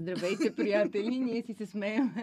[0.00, 1.18] Здравейте, приятели!
[1.18, 2.14] Ние си се смеем.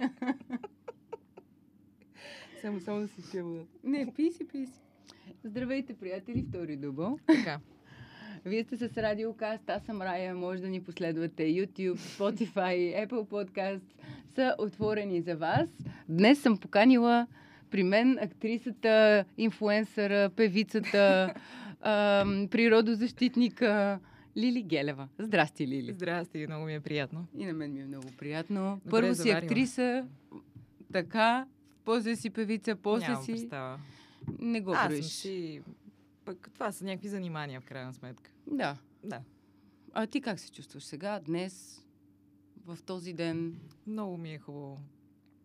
[2.61, 3.43] Само, само да си пия.
[3.83, 4.81] Не, пи си, пи си.
[5.43, 6.45] Здравейте, приятели!
[6.49, 7.19] Втори дубъл.
[7.27, 7.59] Така.
[8.45, 11.43] Вие сте с Радиокаст, аз съм Рая, може да ни последвате.
[11.43, 13.81] YouTube, Spotify, Apple Podcast
[14.35, 15.69] са отворени за вас.
[16.09, 17.27] Днес съм поканила
[17.69, 21.33] при мен актрисата, инфуенсъра, певицата,
[22.51, 23.99] природозащитника
[24.37, 25.07] Лили Гелева.
[25.19, 25.93] Здрасти, Лили.
[25.93, 27.27] Здрасти, много ми е приятно.
[27.37, 28.81] И на мен ми е много приятно.
[28.85, 29.37] Добре Първо си заварила.
[29.39, 30.07] актриса,
[30.93, 31.47] така,
[31.85, 33.31] после си певица, после Нямам си...
[33.31, 33.79] представа.
[34.39, 35.05] Не го Аз броиш.
[35.05, 35.61] си...
[36.25, 38.31] Пък това са някакви занимания, в крайна сметка.
[38.47, 38.77] Да.
[39.03, 39.21] Да.
[39.93, 41.85] А ти как се чувстваш сега, днес,
[42.65, 43.59] в този ден?
[43.87, 44.79] Много ми е хубаво.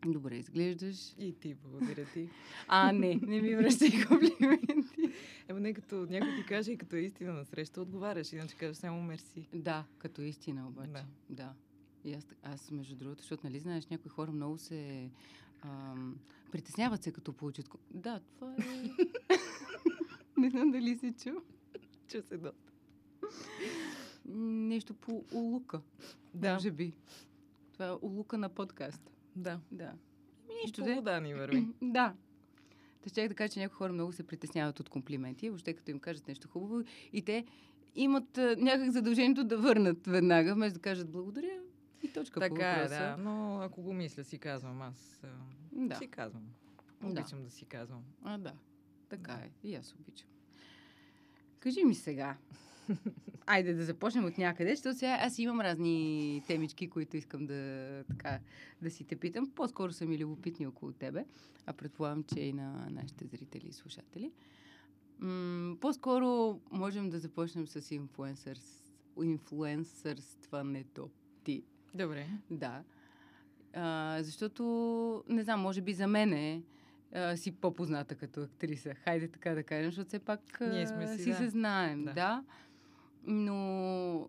[0.06, 1.14] Добре изглеждаш.
[1.18, 2.28] И ти, благодаря ти.
[2.68, 5.12] А, не, не ми връщай комплименти.
[5.48, 8.76] Ема не като някой ти каже и като е истина на среща, отговаряш, иначе кажеш
[8.76, 9.48] само мерси.
[9.54, 10.92] Да, като истина обаче.
[10.92, 11.04] Да.
[11.30, 11.52] да.
[12.04, 15.10] И аз, аз, между другото, защото, нали знаеш, някои хора много се
[15.62, 16.18] ам,
[16.52, 17.68] притесняват се, като получат...
[17.90, 18.56] Да, това е...
[20.40, 21.30] не знам дали се чу.
[22.08, 22.72] Чу се доста.
[24.24, 25.80] Нещо по улука,
[26.34, 26.92] Да, може би.
[27.72, 29.10] Това е улука на подкаст.
[29.38, 29.60] Да.
[29.72, 29.92] Да.
[30.64, 30.94] Нищо де.
[30.94, 31.66] вода ни върви.
[31.82, 32.14] Да.
[33.02, 35.98] Та ще да кажа, че някои хора много се притесняват от комплименти, въобще като им
[36.00, 37.44] кажат нещо хубаво и те
[37.94, 41.60] имат а, някак задължението да върнат веднага, вместо да кажат благодаря
[42.02, 42.98] и точка по така е, въпроса.
[42.98, 43.16] да.
[43.16, 44.82] Но ако го мисля, си казвам.
[44.82, 45.28] Аз а,
[45.72, 45.96] Да.
[45.96, 46.42] си казвам.
[47.02, 47.08] Да.
[47.20, 48.02] Обичам да си казвам.
[48.24, 48.52] А, да.
[49.08, 49.50] Така е.
[49.64, 50.28] И аз обичам.
[51.60, 52.36] Кажи ми сега.
[53.46, 58.38] Айде да започнем от някъде, защото сега аз имам разни темички, които искам да, така,
[58.82, 59.50] да си те питам.
[59.54, 61.24] По-скоро са ми любопитни около тебе,
[61.66, 64.32] а предполагам, че и на нашите зрители и слушатели.
[65.18, 71.10] М- по-скоро можем да започнем с инфлуенсърс, инфлуенсърстването
[71.44, 71.62] ти.
[71.94, 72.26] Добре.
[72.50, 72.82] Да.
[73.74, 76.62] А, защото, не знам, може би за мен е
[77.12, 78.94] а, си по-позната като актриса.
[78.94, 81.36] Хайде така да кажем, защото все пак а, Ние сме си, си да.
[81.36, 82.04] се знаем.
[82.04, 82.12] Да.
[82.12, 82.44] Да.
[83.28, 84.28] Но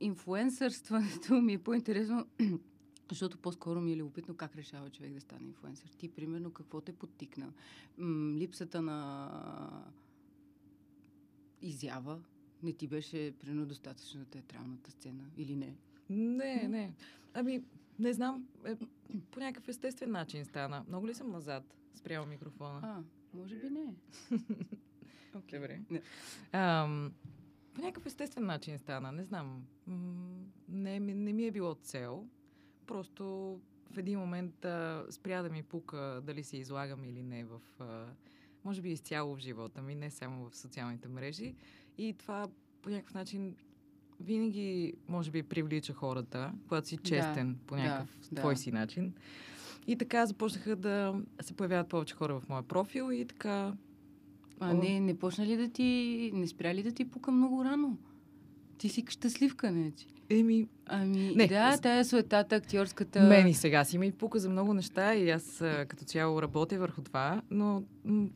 [0.00, 2.26] инфлуенсърстването ми е по-интересно,
[3.10, 5.88] защото по-скоро ми е любопитно как решава човек да стане инфлуенсър.
[5.88, 7.52] Ти, примерно, какво те подтикна?
[7.98, 9.84] М- липсата на
[11.62, 12.20] изява
[12.62, 15.76] не ти беше примерно достатъчно на театралната сцена или не?
[16.10, 16.94] Не, не.
[17.34, 17.64] Ами,
[17.98, 18.48] не знам.
[18.64, 18.76] Е,
[19.30, 20.84] по някакъв естествен начин стана.
[20.88, 22.80] Много ли съм назад спрямо микрофона?
[22.82, 23.02] А,
[23.38, 23.94] може би не.
[25.34, 25.52] Okay.
[25.52, 25.80] Добре.
[25.90, 26.02] Не.
[26.52, 27.12] Ам,
[27.74, 29.12] по някакъв естествен начин стана.
[29.12, 29.64] Не знам.
[30.68, 32.26] Не, не ми е било цел.
[32.86, 33.24] Просто
[33.90, 37.60] в един момент а, спря да ми пука дали се излагам или не в...
[37.78, 38.06] А,
[38.64, 41.54] може би изцяло в живота ми, не само в социалните мрежи.
[41.98, 42.48] И това
[42.82, 43.56] по някакъв начин
[44.20, 48.40] винаги, може би, привлича хората, когато си честен по да, някакъв да.
[48.40, 49.14] твой си начин.
[49.86, 53.76] И така започнаха да се появяват повече хора в моя профил и така
[54.60, 55.84] А не, не почна ли да ти,
[56.34, 57.96] не спря ли да ти пука много рано?
[58.78, 60.06] Ти си щастливка, не че?
[60.30, 63.22] Еми, Ами, Не, да, с- тая суетата, актьорската...
[63.22, 65.56] Мен и сега си ми пука за много неща и аз
[65.88, 68.28] като цяло работя върху това, но м-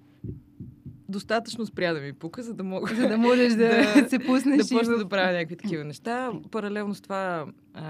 [1.08, 4.26] достатъчно спря да ми пука, за да мога За да можеш да, Да- се да
[4.26, 6.32] пуснеш и почна в- да правя някакви такива неща.
[6.50, 7.84] Паралелно с това а,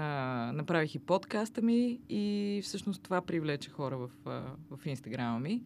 [0.51, 4.41] направих и подкаста ми и всъщност това привлече хора в, а,
[4.71, 5.63] в инстаграма ми.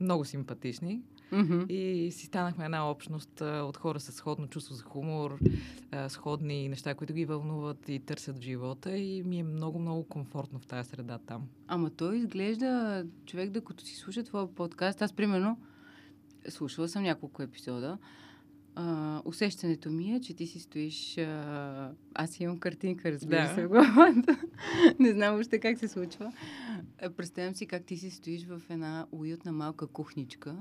[0.00, 1.00] Много симпатични.
[1.32, 1.64] Мгм.
[1.68, 5.38] И си станахме една общност от хора с сходно чувство за хумор,
[6.08, 8.96] сходни неща, които ги вълнуват и търсят в живота.
[8.96, 11.48] И ми е много-много комфортно в тази среда там.
[11.68, 15.02] Ама той изглежда човек, да като си слуша твоя подкаст.
[15.02, 15.58] Аз, примерно,
[16.48, 17.98] слушала съм няколко епизода.
[18.78, 21.18] А, усещането ми е, че ти си стоиш...
[21.18, 21.90] А...
[22.14, 23.54] Аз имам картинка, разбира Да.
[23.54, 24.40] се, в главата.
[24.98, 26.32] Не знам въобще как се случва.
[27.02, 30.56] А, Представям си как ти си стоиш в една уютна малка кухничка.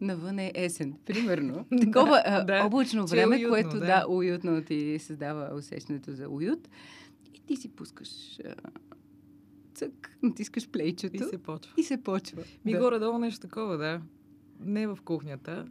[0.00, 1.66] Навън е есен, примерно.
[1.80, 2.64] Такова а, да.
[2.64, 3.86] облачно е време, уютно, което да.
[3.86, 4.04] да.
[4.08, 6.68] уютно ти създава усещането за уют.
[7.34, 8.54] И ти си пускаш а,
[9.74, 11.72] цък, натискаш плейчето И се почва.
[11.76, 12.42] и се почва.
[12.64, 12.78] Ми да.
[12.78, 14.00] горе-долу нещо такова, да.
[14.60, 15.66] Не в кухнята,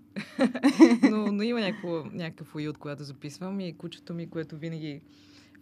[1.11, 5.01] но, но има някакво, някакъв уют, когато записвам и кучето ми, което винаги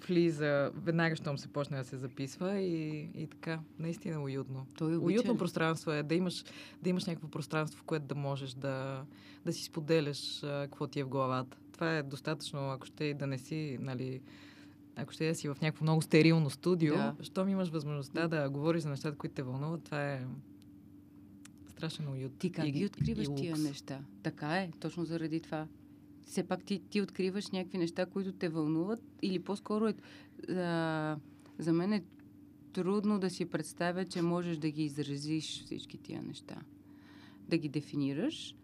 [0.07, 4.66] влиза, веднага, щом се почне да се записва и, и така, наистина уютно.
[4.77, 5.19] Той обича.
[5.19, 6.44] Уютно пространство е да имаш,
[6.81, 9.04] да имаш някакво пространство, в което да можеш да,
[9.45, 11.57] да си споделяш а, какво ти е в главата.
[11.72, 14.22] Това е достатъчно, ако ще да не си, нали,
[14.95, 17.16] ако ще да си в някакво много стерилно студио, да.
[17.22, 20.25] щом имаш възможността да говориш за нещата, които те вълнуват, това е
[21.86, 22.38] страшен уют.
[22.40, 24.00] Ти как и, ги откриваш и тия неща?
[24.24, 25.68] Така е, точно заради това.
[26.26, 29.94] Все пак ти, ти откриваш някакви неща, които те вълнуват или по-скоро е,
[30.52, 31.18] а,
[31.60, 32.04] За мен е
[32.74, 36.56] трудно да си представя, че можеш да ги изразиш всички тия неща.
[37.50, 38.56] Да ги дефинираш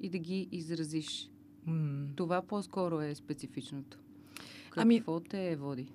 [0.00, 1.30] и да ги изразиш.
[1.66, 3.98] М, Това по-скоро е специфичното.
[4.76, 5.88] Ами- Какво те води?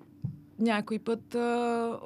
[0.58, 1.98] Някой път а,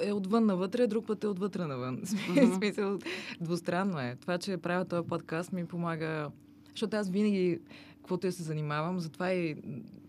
[0.00, 1.94] е отвън навътре, друг път е отвътре навън.
[2.30, 2.54] Мгм.
[2.54, 2.98] смисъл,
[3.40, 4.16] двустранно е.
[4.20, 6.30] Това, че правя този подкаст ми помага,
[6.70, 7.60] защото аз винаги,
[7.96, 9.56] каквото я се занимавам, затова и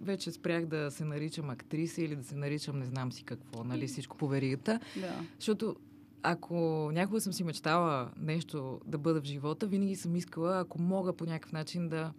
[0.02, 3.88] вече спрях да се наричам актриса или да се наричам не знам си какво, нали,
[3.88, 4.80] всичко по веригата.
[4.96, 5.22] Да.
[5.40, 5.76] Защото
[6.24, 11.14] ако някога съм си мечтала нещо да бъда в живота, винаги съм искала, ако мога
[11.14, 12.12] по някакъв начин да,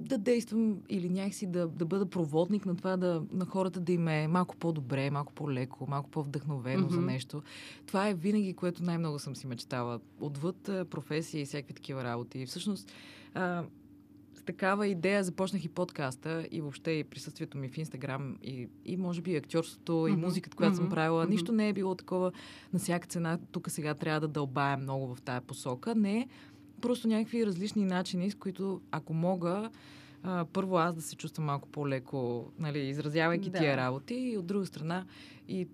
[0.00, 4.08] да действам или някакси да, да бъда проводник на това да, на хората да им
[4.08, 7.06] е малко по-добре, малко по-леко, малко по-вдъхновено за Мгм.
[7.06, 7.42] нещо.
[7.86, 10.00] Това е винаги, което най-много съм си мечтала.
[10.20, 10.56] Отвъд
[10.90, 12.38] професия и всякакви такива работи.
[12.40, 12.92] И всъщност
[13.34, 13.64] а,
[14.34, 18.96] с такава идея започнах и подкаста и въобще и присъствието ми в Инстаграм и, и
[18.96, 20.20] може би и актьорството и Мгм.
[20.20, 20.94] музиката, която съм Мгм.
[20.94, 21.22] правила.
[21.22, 21.30] Мгм.
[21.30, 22.32] Нищо не е било такова
[22.72, 23.38] на всяка цена.
[23.52, 25.94] Тук сега трябва да дълбая много в тая посока.
[25.94, 26.28] Не,
[26.84, 29.70] просто някакви различни начини, с които ако мога,
[30.22, 33.58] а, първо аз да се чувствам малко по-леко, нали, изразявайки Да.
[33.58, 35.04] тия работи и от друга страна
[35.48, 35.68] и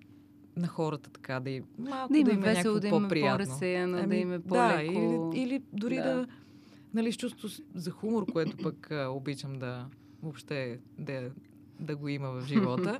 [0.57, 3.09] на хората така да, и, малко Да им е им е весело, да им е
[3.09, 5.33] по-разсеяно, да Ами, им е Да, по-леко.
[5.33, 6.03] или, или дори Да.
[6.03, 6.27] да,
[6.95, 9.87] нали, с чувство за хумор, което пък а, обичам да
[10.23, 11.31] въобще да,
[11.81, 12.99] да го има в живота,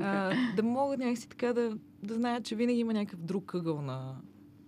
[0.00, 4.16] а, да мога някакси така да, да знаят, че винаги има някакъв друг ъгъл на,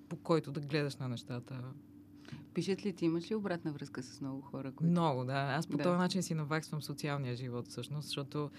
[0.09, 1.55] по който да гледаш на нещата.
[2.55, 4.91] Пишат ли ти, имаш ли обратна връзка с много хора, които...
[4.91, 5.33] Много, да.
[5.59, 5.83] Аз по Да.
[5.83, 8.51] този начин си наваксвам социалния живот, всъщност, защото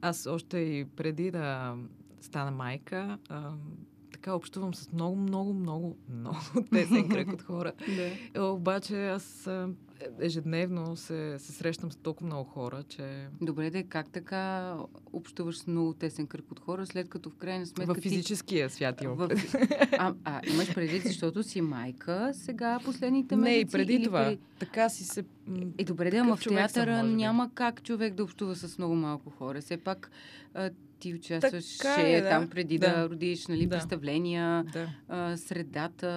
[0.00, 1.76] аз още и преди да
[2.20, 3.18] стана майка,
[4.24, 6.38] така общувам с много, много, много, много
[6.72, 7.72] тесен кръг от хора.
[7.96, 8.10] Да.
[8.34, 9.48] Е, Обаче аз
[10.20, 14.74] ежедневно се, се срещам с толкова много хора, че Добре, де, как така
[15.12, 18.96] общуваш с много тесен кръг от хора, след като в крайна сметка в физическия свят
[18.98, 19.04] ти...
[19.04, 19.16] имам.
[19.16, 19.28] В...
[19.98, 23.60] А, а, имаш предвид, защото си майка сега последните Не, месеци?
[23.60, 24.24] и преди или това.
[24.24, 24.38] Преди...
[24.58, 25.24] Така си се...
[25.46, 27.08] м, Е, добре, да, ама в съм, театъра би.
[27.10, 29.60] няма как човек да общува с много малко хора.
[29.60, 30.10] Все пак
[31.04, 32.28] ти участваш Така е, да.
[32.28, 33.08] там преди да, Да.
[33.08, 33.70] родиш, нали, Да.
[33.70, 34.88] представления, Да.
[35.08, 36.08] а, средата,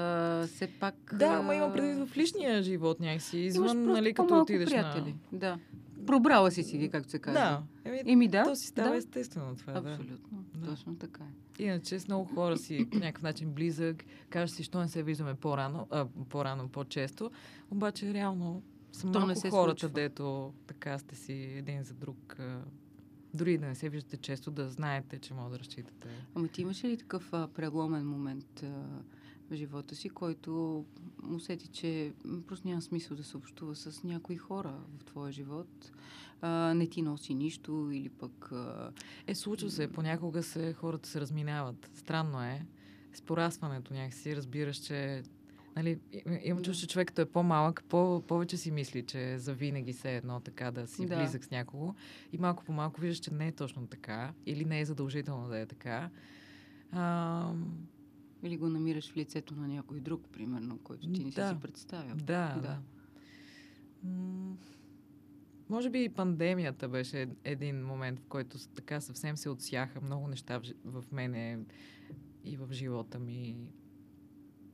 [0.48, 0.96] все пак...
[1.14, 3.40] Да, ама имам предвид в личния живот някакси.
[3.40, 5.16] Извън, нали, като отидеш приятели.
[5.32, 5.40] на...
[5.40, 5.60] Да.
[6.06, 7.40] Пробрала си си ги, както се казва.
[7.40, 7.64] Да.
[7.86, 8.98] Еми, Еми да, то си става да.
[8.98, 9.74] естествено това.
[9.74, 10.44] Абсолютно.
[10.56, 10.70] Да.
[10.70, 11.24] Точно така
[11.60, 11.64] е.
[11.64, 14.04] Иначе с много хора си по някакъв начин близък.
[14.30, 17.32] Кажеш си, що не се виждаме по-рано, а, по-рано, по-често.
[17.72, 18.62] Обаче реално
[18.92, 19.90] са То не малко се хората, случва.
[19.90, 22.36] дето така сте си един за друг.
[22.40, 22.60] А,
[23.34, 26.08] дори да не се виждате често, да знаете, че може да разчитате.
[26.36, 28.68] Ама ти имаш ли такъв а, преломен момент а,
[29.52, 30.86] в живота си, който
[31.30, 32.14] усети, че
[32.48, 35.92] просто няма смисъл да се общува с някои хора в твоя живот?
[36.42, 38.52] А, не ти носи нищо или пък...
[38.52, 38.92] А,
[39.28, 39.92] Е, случва се.
[39.92, 41.92] Понякога се, хората се разминават.
[41.96, 42.66] Странно е.
[43.14, 45.24] С порастването някакси разбираш, че
[45.78, 46.00] Нали,
[46.44, 50.12] имам чувство, че човек, като е по-малък, по- повече си мисли, че за винаги се
[50.12, 51.18] е едно така да си Да.
[51.18, 51.94] близък с някого.
[52.34, 54.34] И малко по малко виждаш, че не е точно така.
[54.46, 56.10] Или не е задължително да е така.
[56.92, 57.54] А,
[58.44, 61.50] или го намираш в лицето на някой друг, примерно, който ти не си Да.
[61.50, 62.16] си представял.
[62.16, 62.24] да,
[62.56, 62.62] Да.
[62.62, 62.80] да.
[64.04, 64.58] М,
[65.70, 70.60] Може би и пандемията беше един момент, в който така съвсем се отсяха много неща
[70.60, 71.60] в, в мене
[72.44, 73.56] и в живота ми.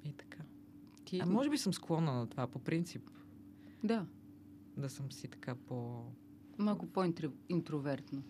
[0.04, 0.43] И така.
[1.06, 1.20] Ти...
[1.20, 3.10] А може би съм склонна на това по принцип,
[3.84, 4.06] Да,
[4.78, 6.04] да съм си така по...
[6.58, 8.24] малко по-интровертно.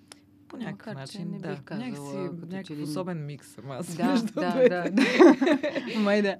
[0.48, 1.50] По някакъв Макар, начин, не да.
[1.50, 3.96] бих казала, някакси, като някакъв че особен микс съм аз.
[3.96, 4.70] Да, между да, двете.
[4.70, 6.00] да, да.
[6.04, 6.38] Май да.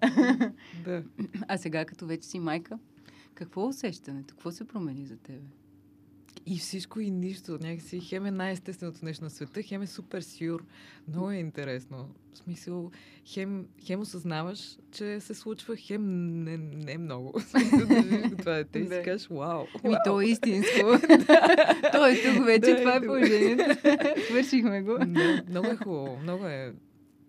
[0.86, 1.04] да.
[1.48, 2.80] А сега, като вече си майка,
[3.34, 4.34] какво е усещането?
[4.34, 5.48] Какво се промени за тебе?
[6.46, 7.58] И всичко и нищо.
[7.62, 10.66] Някакси хем е най-естественото нещо на света, хем е супер сюр.
[11.08, 12.10] Много е интересно.
[12.34, 12.92] В смисъл,
[13.26, 16.04] хем, хем осъзнаваш, че се случва, хем
[16.44, 17.34] не, не е много.
[18.38, 19.66] Това дете и си кажеш, вау.
[19.84, 19.96] Вау.
[20.06, 20.80] то е истинско.
[21.92, 23.80] то е тук вече, това е положението.
[24.28, 24.98] Свършихме го.
[25.50, 26.18] Много е хубаво.
[26.24, 26.74] Много е.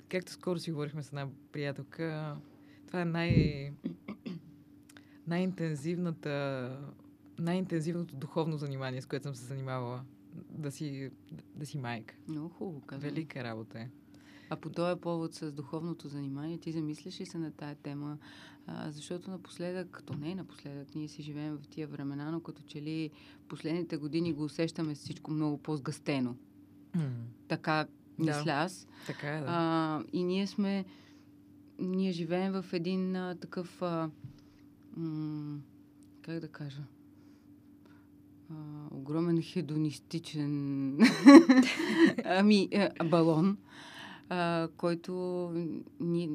[0.08, 2.36] Както скоро си говорихме с една приятелка,
[2.86, 3.70] това е най...
[5.26, 6.70] най-интензивната
[7.38, 10.02] най-интензивното духовно занимание, с което съм се занимавала.
[10.50, 11.10] Да си,
[11.54, 12.14] да си майка.
[12.28, 13.10] Много хубаво казвам.
[13.10, 13.88] Велика работа е.
[14.50, 18.18] А по този повод с духовното занимание, ти замислиш ли се на тая тема?
[18.66, 22.62] А, защото напоследък, то не е напоследък, ние си живеем в тия времена, но като
[22.62, 23.10] че ли
[23.48, 26.36] последните години го усещаме всичко много по-сгъстено.
[27.48, 27.86] Така
[28.18, 28.36] Да.
[28.36, 28.88] мисля аз.
[29.06, 29.46] Така е, да.
[29.48, 30.84] А, и ние сме.
[31.78, 33.82] Ние живеем в един а, такъв.
[33.82, 34.10] А,
[34.96, 35.58] м-
[36.22, 36.82] как да кажа?
[38.50, 38.54] А,
[38.90, 40.98] огромен хедонистичен
[42.24, 43.58] ами, а, балон.
[44.28, 45.52] а, който
[46.00, 46.30] ние,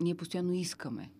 [0.00, 1.10] ние постоянно искаме.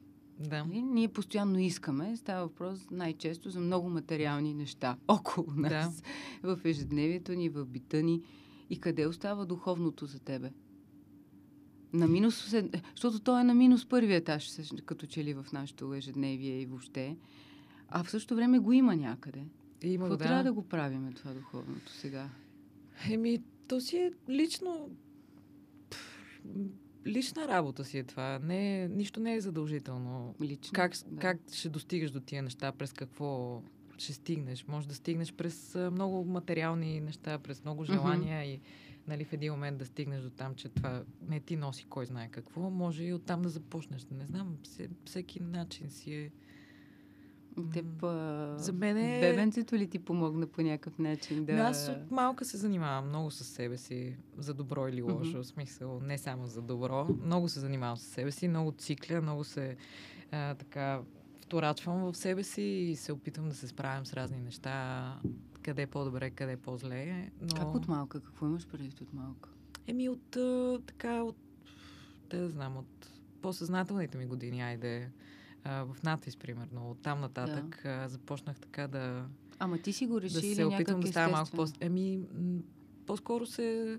[0.41, 0.65] Да.
[0.65, 0.83] Нали?
[0.83, 2.17] Ние постоянно искаме.
[2.17, 6.03] Става въпрос най-често за много материални неща около нас.
[6.43, 6.57] Да.
[6.57, 8.23] В ежедневието ни, в бита ни.
[8.71, 10.51] И къде остава духовното за тебе?
[11.93, 12.55] На минус,
[12.95, 14.51] защото то е на минус първи етаж,
[14.85, 17.17] като че ли в нашето ежедневие и въобще.
[17.89, 19.45] А в същото време го има някъде.
[19.83, 20.25] Има, Какво да.
[20.25, 22.29] трябва да го правиме това духовното сега?
[23.11, 24.91] Еми, то си е лично...
[27.07, 28.39] Лична работа си е това.
[28.39, 30.35] Не, нищо не е задължително.
[30.41, 30.73] Лично?
[30.73, 31.21] Как, да.
[31.21, 33.63] как ще достигаш до тия неща, през какво
[33.99, 34.67] ще стигнеш?
[34.69, 38.55] Може да стигнеш през много материални неща, през много желания mm-hmm.
[38.55, 38.61] и
[39.09, 42.29] нали, в един момент да стигнеш до там, че това не ти носи кой знае
[42.29, 42.71] какво.
[42.71, 44.07] Може и оттам да започнеш.
[44.11, 44.57] Не знам,
[45.05, 46.31] всеки начин си е
[47.73, 48.55] Теб, а...
[48.59, 49.21] За мен е...
[49.21, 51.53] Бебенцето ли ти помогна по някакъв начин да...
[51.53, 55.43] Аз от малка се занимавам много с себе си, за добро или лошо, mm-hmm.
[55.43, 57.09] в смисъл не само за добро.
[57.25, 59.77] Много се занимавам с себе си, много цикля, много се
[60.31, 61.01] а, така
[61.41, 65.21] вторачвам в себе си и се опитвам да се справям с разни неща,
[65.63, 67.31] къде е по-добре, къде е по-зле.
[67.41, 67.55] Но...
[67.57, 68.21] Как от малка?
[68.21, 69.51] Какво имаш предвид от малка?
[69.87, 71.37] Еми от а, така, от,
[72.31, 73.11] да знам, от
[73.43, 75.11] по-съзнателните ми години, айде
[75.67, 76.91] а, в надпис, примерно.
[76.91, 77.91] От там нататък да.
[77.91, 79.25] а, започнах така да...
[79.59, 81.67] Ама ти си го реши да се опитвам да става малко по...
[81.81, 82.21] Еми,
[83.07, 83.99] по-скоро се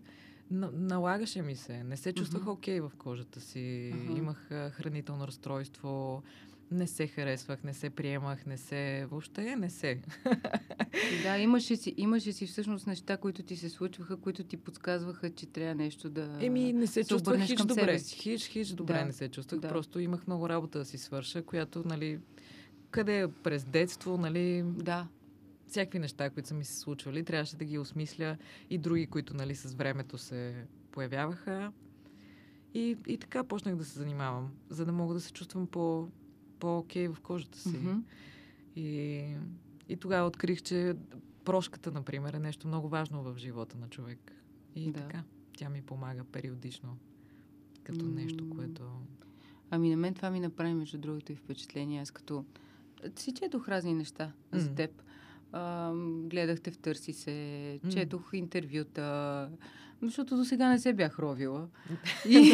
[0.51, 1.83] налагаше ми се.
[1.83, 2.51] Не се чувствах uh-huh.
[2.51, 3.93] окей okay в кожата си.
[3.95, 4.17] Uh-huh.
[4.17, 6.23] Имах а, хранително разстройство.
[6.71, 9.07] Не се харесвах, не се приемах, не се...
[9.11, 10.01] Въобще не се.
[11.23, 15.45] да, имаше си, имаше си всъщност неща, които ти се случваха, които ти подсказваха, че
[15.45, 17.99] трябва нещо да Еми, не се чувствах хич добре.
[17.99, 19.05] Хич, хич добре да.
[19.05, 19.59] не се чувствах.
[19.59, 19.67] Да.
[19.67, 22.19] Просто имах много работа да си свърша, която, нали,
[22.91, 24.63] къде е през детство, нали...
[24.65, 25.07] Да
[25.67, 28.37] всякакви неща, които са ми се случвали, трябваше да ги осмисля
[28.69, 31.71] и други, които нали, с времето се появяваха.
[32.73, 36.07] И, и така почнах да се занимавам, за да мога да се чувствам по,
[36.59, 37.69] по-окей в кожата си.
[37.69, 38.01] Mm-hmm.
[38.75, 39.23] И,
[39.89, 40.95] и тогава открих, че
[41.45, 44.31] прошката, например, е нещо много важно в живота на човек.
[44.75, 44.99] И да.
[44.99, 45.23] така,
[45.57, 46.97] тя ми помага периодично,
[47.83, 48.13] като mm.
[48.15, 48.83] нещо, което...
[49.69, 52.01] Ами на мен това ми направи, между другото, и впечатление.
[52.01, 52.45] Аз като
[53.15, 54.57] си четох разни неща mm.
[54.57, 55.03] за теб.
[55.51, 59.49] А, гледахте в Търси се, четох интервюта,
[60.01, 61.67] защото до сега не се бях ровила.
[62.29, 62.53] и...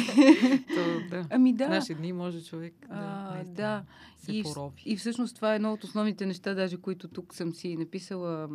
[0.75, 1.25] То, да.
[1.29, 1.65] Ами да.
[1.65, 3.83] В наши дни може човек да, а, да.
[4.17, 4.83] се и, порови.
[4.85, 8.49] И всъщност това е едно от основните неща, даже които тук съм си написала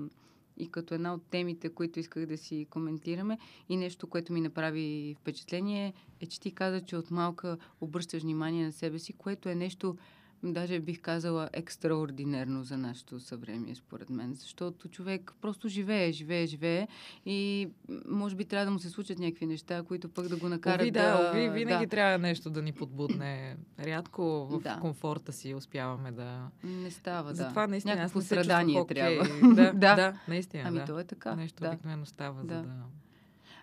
[0.58, 3.38] и като една от темите, които исках да си коментираме.
[3.68, 8.64] И нещо, което ми направи впечатление, е, че ти каза, че от малка обръщаш внимание
[8.64, 9.96] на себе си, което е нещо
[10.42, 14.34] даже бих казала екстраординерно за нашето съвремие, според мен.
[14.34, 16.88] Защото човек просто живее, живее, живее
[17.26, 17.68] и
[18.08, 20.90] може би трябва да му се случат някакви неща, които пък да го накарат ови,
[20.90, 21.30] да...
[21.30, 21.90] Ови, винаги да.
[21.90, 23.56] трябва нещо да ни подбудне.
[23.80, 24.78] Рядко в да.
[24.80, 26.50] комфорта си успяваме да...
[26.64, 27.34] Не става, да.
[27.34, 28.64] Затова наистина Някакво аз не се трябва.
[28.64, 29.54] Okay.
[29.54, 30.64] да, да, да, наистина.
[30.66, 30.84] Ами да.
[30.84, 31.36] то е така.
[31.36, 31.68] Нещо да.
[31.68, 32.54] обикновено става, да.
[32.54, 32.74] за да...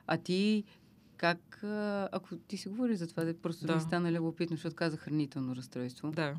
[0.08, 0.64] А ти
[1.18, 1.60] как,
[2.12, 5.56] ако ти си говориш за това, да просто да ми стана любопитно, защото каза хранително
[5.56, 6.12] разстройство.
[6.12, 6.36] Да.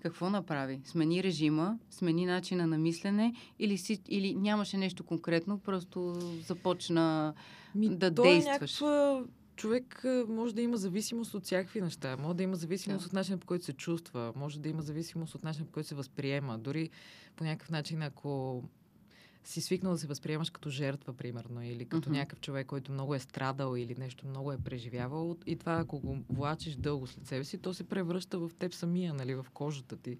[0.00, 0.80] Какво направи?
[0.84, 6.14] Смени режима, смени начина на мислене или, си, или нямаше нещо конкретно, просто
[6.46, 7.34] започна
[7.74, 8.80] Ми, да то действаш?
[8.80, 9.24] Е някаква...
[9.56, 12.16] Човек може да има зависимост от всякакви неща.
[12.16, 13.06] Може да има зависимост да.
[13.06, 14.32] от начина по който се чувства.
[14.36, 16.58] Може да има зависимост от начина по който се възприема.
[16.58, 16.90] Дори
[17.36, 18.62] по някакъв начин, ако
[19.46, 22.12] си свикнал да се възприемаш като жертва, примерно, или като uh-huh.
[22.12, 25.36] някакъв човек, който много е страдал или нещо много е преживявал.
[25.46, 29.14] И това, ако го влачиш дълго след себе си, то се превръща в теб самия,
[29.14, 30.16] нали, в кожата ти.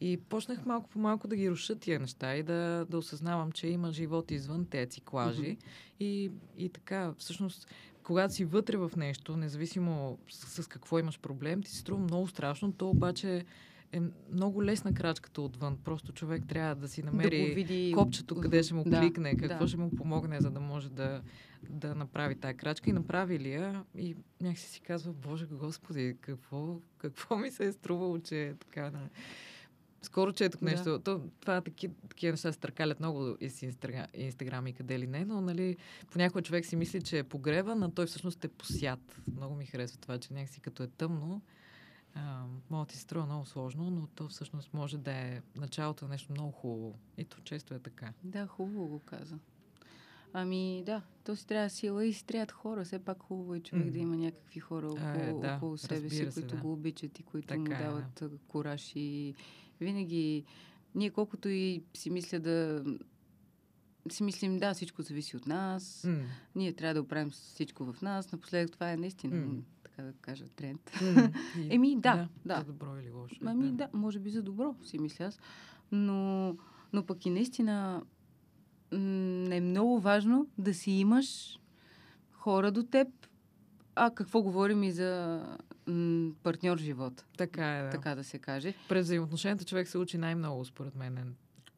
[0.00, 3.68] И почнах малко по малко да ги руша тия неща и да, да осъзнавам, че
[3.68, 5.42] има живот извън тези циклажи.
[5.42, 5.64] Uh-huh.
[6.00, 7.68] И, и така, всъщност,
[8.02, 12.28] когато си вътре в нещо, независимо с, с какво имаш проблем, ти се струва много
[12.28, 13.44] страшно, то обаче
[13.92, 14.00] е
[14.32, 15.78] много лесна крачката отвън.
[15.84, 17.92] Просто човек трябва да си намери да види...
[17.94, 19.68] копчето, къде ще му да, кликне, какво да.
[19.68, 21.22] ще му помогне, за да може да,
[21.70, 22.90] да направи тази крачка.
[22.90, 27.72] И направи ли я и някакси си казва, Боже Господи, какво, какво ми се е
[27.72, 28.90] струвало, че е така...
[28.90, 29.08] Да...
[30.02, 30.90] Скоро четох нещо.
[30.90, 30.98] Да.
[30.98, 33.62] То, това таки, такива неща се търкалят много и с
[34.14, 35.76] инстаграм и къде ли не, но нали,
[36.10, 39.20] понякога човек си мисли, че е погребан, а той всъщност е посят.
[39.36, 41.42] Много ми харесва това, че някакси като е тъмно,
[42.16, 46.04] а, може да ти се струва много сложно, но то всъщност може да е началото
[46.04, 46.98] на нещо много хубаво.
[47.18, 48.12] И то често е така.
[48.24, 49.38] Да, хубаво го каза.
[50.32, 52.84] Ами да, то си трябва сила и си трябват хора.
[52.84, 53.90] Все пак хубаво е човек mm.
[53.90, 56.62] да има някакви хора около, а, е, да, около себе си, се, които да.
[56.62, 58.30] го обичат и които така, му е, дават да.
[58.48, 58.92] кораж.
[58.96, 59.34] И
[59.80, 60.44] винаги,
[60.94, 62.84] ние колкото и си мисля да
[64.12, 66.04] си мислим, да, всичко зависи от нас.
[66.08, 66.24] М.
[66.54, 68.32] Ние трябва да оправим всичко в нас.
[68.32, 69.62] Напоследък това е наистина, М.
[69.96, 70.90] така да кажа, тренд.
[71.02, 71.30] М.
[71.58, 72.56] И- Еми, да, да.
[72.56, 73.34] За добро или лошо.
[73.44, 75.40] Ами да, може би за добро, си мисля аз.
[75.92, 76.56] Но,
[76.92, 78.02] но пък и наистина
[78.92, 78.98] м,
[79.50, 81.58] е много важно да си имаш
[82.30, 83.08] хора до теб.
[83.94, 85.42] А какво говорим и за
[85.86, 87.90] м, партньор в живота, Така е, да.
[87.90, 88.74] така да се каже.
[88.88, 91.18] През взаимоотношенията човек се учи най-много, според мен.
[91.18, 91.34] Ами-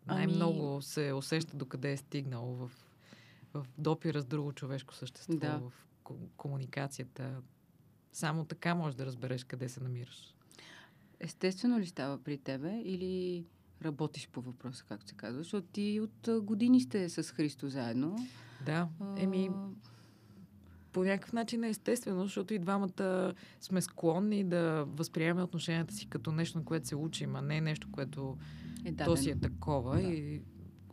[0.06, 2.70] Най-много се усеща докъде е стигнал в,
[3.54, 5.58] в допира с друго човешко същество, Да.
[5.58, 5.72] в
[6.04, 7.40] ко- комуникацията.
[8.18, 10.34] Само така можеш да разбереш къде се намираш.
[11.20, 13.44] Естествено ли става при тебе или
[13.84, 15.42] работиш по въпроса, както се казва?
[15.42, 18.16] Защото ти от години сте с Христо заедно.
[18.66, 19.50] Да, еми,
[20.92, 26.32] по някакъв начин е естествено, защото и двамата сме склонни да възприемаме отношенията си като
[26.32, 28.36] нещо, на което се учим, а не нещо, което
[28.84, 30.02] е то си е такова Да.
[30.02, 30.42] и,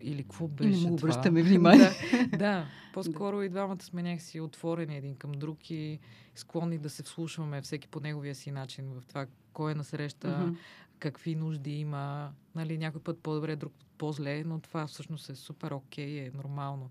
[0.02, 1.90] или какво беше не му обръщаме внимание.
[2.32, 6.00] да, да, по-скоро и двамата сме някакси отворени един към друг и
[6.36, 10.56] склонни да се вслушваме всеки по неговия си начин в това кой е насреща, Мгм.
[11.00, 12.32] какви нужди има.
[12.56, 16.90] Нали, някой път по-добре, друг по-зле, но това всъщност е супер окей, е нормално.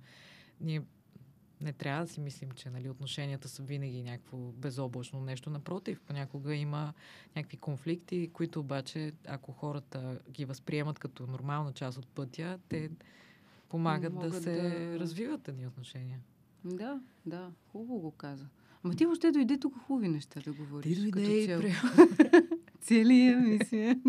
[0.61, 0.83] Ние
[1.61, 5.51] не трябва да си мислим, че нали, отношенията са винаги някакво безоблачно нещо.
[5.51, 6.93] Напротив, понякога има
[7.37, 12.91] някакви конфликти, които обаче, ако хората ги възприемат като нормална част от пътя, те
[13.69, 16.21] помагат да се да- развиват тези отношения.
[16.65, 18.47] Да, да, хубаво го каза.
[18.83, 20.97] Ама ти въобще дойде тук хубави неща да говориш.
[20.97, 24.01] Ти дойде и пре- Целия мисия.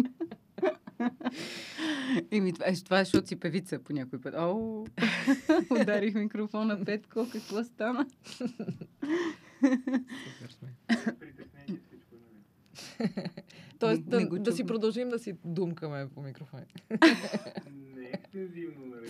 [2.32, 4.34] Еми, това, е, това е, защото си певица по някой път.
[4.38, 4.86] О,
[5.82, 8.06] ударих микрофона, Петко, какво стана?
[13.80, 16.66] Тоест Не- да, не да си продължим да си думкаме по микрофона.
[17.96, 19.10] Не екстензивно, нали?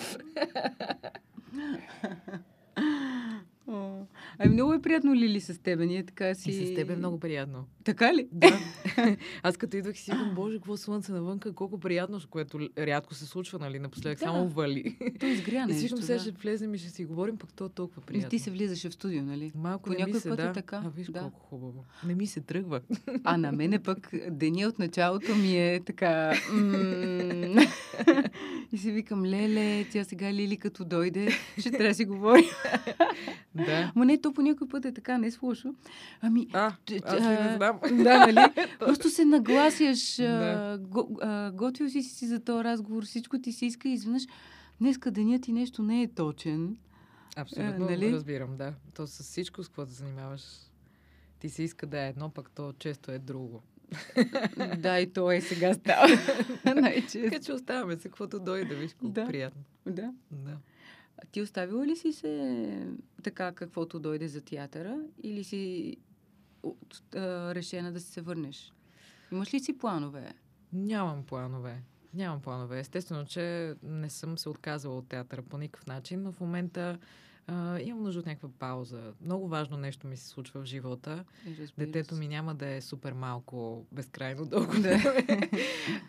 [4.39, 5.80] Ами много е приятно, Лили, с теб.
[5.80, 6.51] Ние така си...
[6.51, 7.65] И с теб е много приятно.
[7.84, 8.27] Така ли?
[8.32, 8.60] Да.
[9.44, 13.59] Аз като идвах си викам, боже, какво слънце навънка, колко приятно, което рядко се случва,
[13.59, 14.25] нали, напоследък Да.
[14.25, 14.98] само вали.
[15.20, 16.20] То изгря И нещо, си викам, сега да.
[16.22, 18.29] ще влезем и ще си говорим, пък то е толкова И приятно.
[18.29, 19.51] ти се влизаше в студио, нали?
[19.55, 20.53] Малко по не ми някой се, път е да.
[20.53, 21.20] така, А виж да.
[21.20, 21.86] колко хубаво.
[22.05, 22.81] Не ми се тръгва.
[23.24, 26.33] А на мене пък деня от началото ми е така...
[26.53, 27.62] м,
[28.72, 32.46] и си викам, леле, тя сега Лили като дойде, ще трябва да си говори.
[33.55, 33.92] да.
[33.96, 35.74] Ма не, то по някой път е така, не е.
[36.22, 36.74] Ами, А,
[37.05, 37.79] аз не а, знам.
[38.03, 38.53] да, нали?
[38.79, 40.24] Просто се нагласяш, Да.
[40.24, 44.24] а, го, а, готвил си си за този разговор, всичко ти се иска и изведнъж
[44.81, 46.77] днеска денят ти нещо не е точен.
[47.35, 48.11] Абсолютно нали?
[48.14, 48.74] разбирам, да.
[48.94, 50.42] То с всичко, с да занимаваш,
[51.40, 53.61] ти се иска да е едно, пък то често е друго.
[54.77, 56.07] да, и то е сега става.
[56.75, 57.29] Най-често.
[57.29, 59.27] Така че оставаме се, каквото дойде, виж колко Да.
[59.27, 59.61] приятно.
[59.85, 60.14] Да.
[60.31, 60.57] Да.
[61.18, 62.88] А ти оставила ли си се
[63.24, 65.96] така, каквото дойде за театъра или си
[66.64, 68.74] от- а, решена да си се върнеш?
[69.32, 70.34] Имаш ли си планове?
[70.74, 71.82] Нямам планове.
[72.14, 72.80] Нямам планове.
[72.80, 77.00] Естествено, че не съм се отказала от театъра по никакъв начин, но в момента
[77.48, 79.14] а, имам нужда от някаква пауза.
[79.22, 81.25] Много важно нещо ми се случва в живота.
[81.48, 84.74] Е, Детето ми няма да е супер малко, безкрайно дълго.
[84.74, 85.00] Да.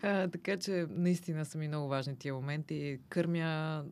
[0.03, 2.99] а, така че наистина са ми много важни тия моменти.
[3.09, 3.83] Кърмя...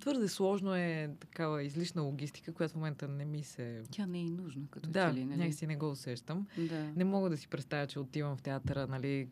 [0.00, 3.82] Твърде сложно е такава излишна логистика, която в момента не ми се...
[3.90, 5.38] Тя не е и нужна, като Да, че ли, нали?
[5.38, 6.46] някакси не го усещам.
[6.58, 6.84] Да.
[6.96, 9.28] Не мога да си представя, че отивам в театъра, нали,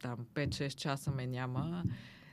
[0.00, 1.84] там 5-6 часа ме няма.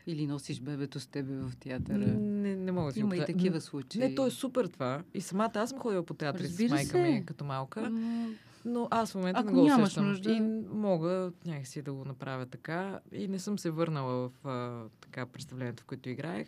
[0.08, 1.98] Или носиш бебето с тебе в театъра.
[1.98, 4.02] Не, не мога да си Има и такива случаи.
[4.02, 5.04] Не, то е супер това.
[5.14, 7.02] И самата аз съм ходила по театри с Разбира майка се.
[7.02, 7.90] ми като малка.
[7.90, 10.08] Но Но аз в момента Ако не го усещам.
[10.08, 13.00] нужда- И мога някакси да го направя така.
[13.12, 16.48] И не съм се върнала в а, така представлението, в което играех.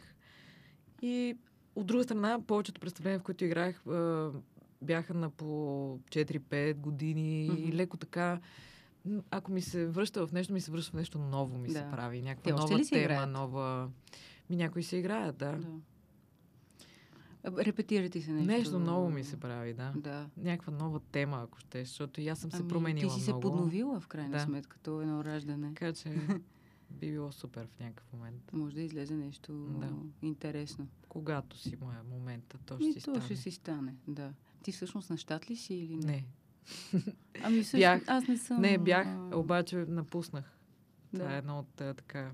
[1.02, 1.38] И
[1.76, 4.32] от друга страна, повечето представления, в които играех, а,
[4.82, 5.46] бяха на по
[6.06, 7.74] 4-5 години и Мгм.
[7.74, 8.40] леко така.
[9.32, 11.92] Ако ми се връща в нещо, ми се връща в нещо ново ми се Да.
[11.92, 12.22] прави.
[12.22, 13.30] Някаква Те нова ли се тема, играят?
[13.30, 13.90] нова...
[14.50, 15.52] Ми някои се играят, да.
[15.52, 15.68] да.
[17.58, 18.48] Репетирате се нещо.
[18.48, 19.94] Нещо ново ми се прави, да.
[19.96, 20.30] Да.
[20.38, 23.32] Някаква нова тема, ако ще, защото и аз съм се Ами, променила Ти си се
[23.32, 23.42] много.
[23.42, 24.40] подновила в крайна Да.
[24.40, 25.70] сметка, то едно раждане.
[25.70, 26.10] Така че
[26.92, 28.54] би било супер в някакъв момент.
[28.54, 29.90] Може да излезе нещо Да.
[30.22, 30.88] интересно.
[31.10, 33.26] Когато си му е момента, то ще И си то стане.
[33.26, 34.34] ще си стане, да.
[34.64, 36.06] Ти всъщност на щат ли си или не?
[36.06, 36.26] Не,
[37.44, 38.04] Ами всъщност Бях.
[38.08, 38.62] аз не съм...
[38.62, 40.58] не бях, а, обаче напуснах.
[41.14, 41.36] Това е Да.
[41.36, 42.32] едно от а, така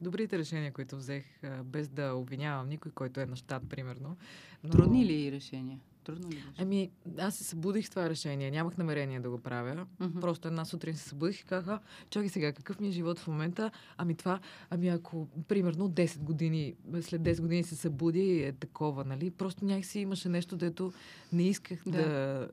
[0.00, 4.16] добрите решения, които взех, а, без да обвинявам никой, който е на щат, примерно.
[4.64, 4.70] Но...
[4.70, 5.80] Трудни ли решения?
[6.04, 6.46] Трудно ли беше?
[6.58, 8.50] Ами, аз се събудих с това решение.
[8.50, 9.86] Нямах намерение да го правя.
[10.00, 10.20] Мгм.
[10.20, 11.78] Просто една сутрин се събудих и казах,
[12.10, 13.70] чакай сега, какъв ми е живот в момента?
[13.96, 19.30] Ами това, ами ако, примерно, 10 години, след 10 години се събуди, е такова, нали?
[19.30, 20.92] Просто някакси имаше нещо, дето
[21.32, 22.08] не исках да...
[22.08, 22.48] Да.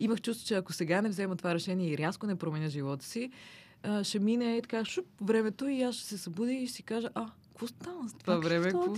[0.00, 3.30] Имах чувство, че ако сега не взема това решение и рязко не променя живота си,
[4.02, 7.08] ще мине и така шуп времето и аз ще се събудя и ще си кажа,
[7.14, 8.64] а, какво стана с това време?
[8.64, 8.84] Какво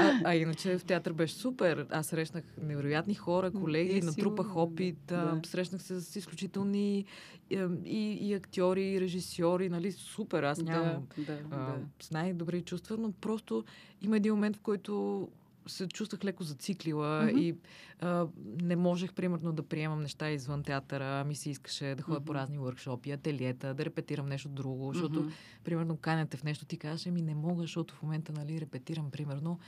[0.00, 1.86] а, а иначе в театър беше супер.
[1.90, 5.40] Аз срещнах невероятни хора, колеги, Е, натрупах сигурно, опит, да.
[5.46, 7.04] срещнах се с изключителни
[7.50, 10.42] е, и, и актьори, и режисьори, нали, супер.
[10.42, 11.74] Аз нямам Да, да, а, да.
[12.00, 13.64] с най-добри чувства, но просто
[14.02, 15.28] има един момент, в който
[15.66, 17.38] се чувствах леко зациклила Мгм.
[17.38, 17.54] и
[18.00, 18.26] а,
[18.62, 21.24] не можех, примерно, да приемам неща извън театъра.
[21.24, 22.40] Ми се искаше да ходя по Мгм.
[22.40, 25.28] разни workshопи, ателиета, да репетирам нещо друго, защото Мгм.
[25.64, 29.58] примерно каняте в нещо, ти кажеш, ми не мога, защото в момента нали, репетирам, примерно,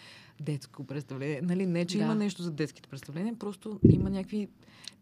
[0.40, 1.40] детско представление.
[1.42, 2.04] Нали, не, че Да.
[2.04, 4.48] има нещо за детските представления, просто има някакви...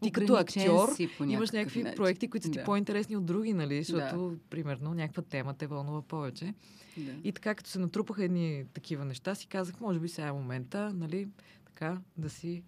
[0.02, 1.96] Ти като актьор по имаш някакви начин.
[1.96, 2.64] проекти, които са ти Да.
[2.64, 3.82] по-интересни от други, нали?
[3.82, 6.54] Защото, примерно, някаква тема те вълнува повече.
[6.96, 7.12] Да.
[7.24, 10.83] И така, като се натрупаха едни такива неща, си казах, може би сега е момента,
[10.92, 11.28] нали,
[11.64, 12.62] така, да си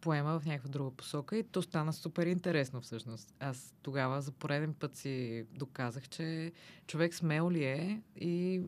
[0.00, 3.34] поема в някаква друга посока и то стана супер интересно всъщност.
[3.40, 6.52] Аз тогава за пореден път си доказах, че
[6.86, 8.62] човек смел ли е и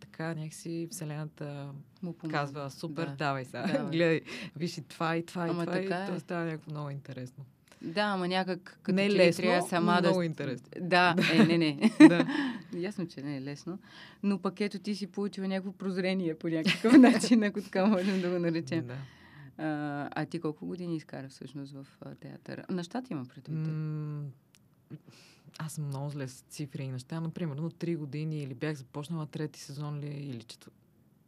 [0.00, 2.38] така някакси Вселената Му помага.
[2.38, 3.14] казва, супер, Да.
[3.16, 3.90] давай сега, Давай.
[3.90, 4.20] гледай,
[4.56, 6.20] виж и това, и това, и Ама това, и то е.
[6.20, 7.44] става някакво много интересно.
[7.84, 10.08] Да, ама някак като Не е лесно, трябва сама да...
[10.08, 10.68] много интересно.
[10.80, 11.92] Да, е, не, не.
[12.08, 12.26] да.
[12.78, 13.78] Ясно, че не е лесно.
[14.22, 18.30] Но пък ето ти си получила някакво прозрение по някакъв начин, ако така можем да
[18.30, 18.86] го наречем.
[18.86, 18.96] да.
[19.58, 21.86] А, а ти колко години изкара всъщност в
[22.20, 22.64] театъра?
[22.70, 23.66] На щата има предвид.
[23.66, 24.22] М,
[25.58, 29.26] Аз съм много зле с цифри и неща, но примерно 3 години или бях започнала
[29.26, 30.72] трети сезон ли, или четвър...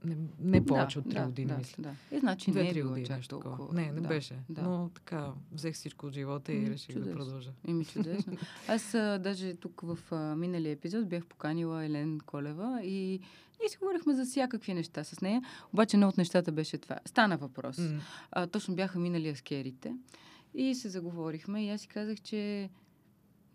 [0.04, 1.82] Не, не повече от 3 да, години, да, мисля.
[1.82, 2.16] Да.
[2.16, 3.56] Е, значи не е години, чак нещо такова.
[3.56, 3.80] толкова.
[3.80, 4.38] Не, не да, беше.
[4.48, 4.62] Да.
[4.62, 7.50] Но така, взех всичко от живота и М, реших да продължа.
[7.68, 8.36] Еми, чудесно.
[8.68, 13.20] Аз а, даже тук в а, миналия епизод бях поканила Елен Колева и
[13.60, 15.42] ние си говорихме за всякакви неща с нея.
[15.72, 16.98] Обаче едно от нещата беше това.
[17.04, 17.78] Стана въпрос.
[17.78, 19.96] М, А, точно бяха минали аскерите
[20.54, 22.70] и се заговорихме и аз си казах, че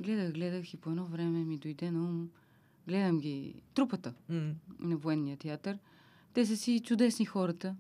[0.02, 2.30] гледах, гледах и по едно време ми дойде на ум.
[2.88, 4.52] Гледам ги трупата м.
[4.80, 5.78] на военния театър.
[6.40, 7.76] Те са си чудесни хората.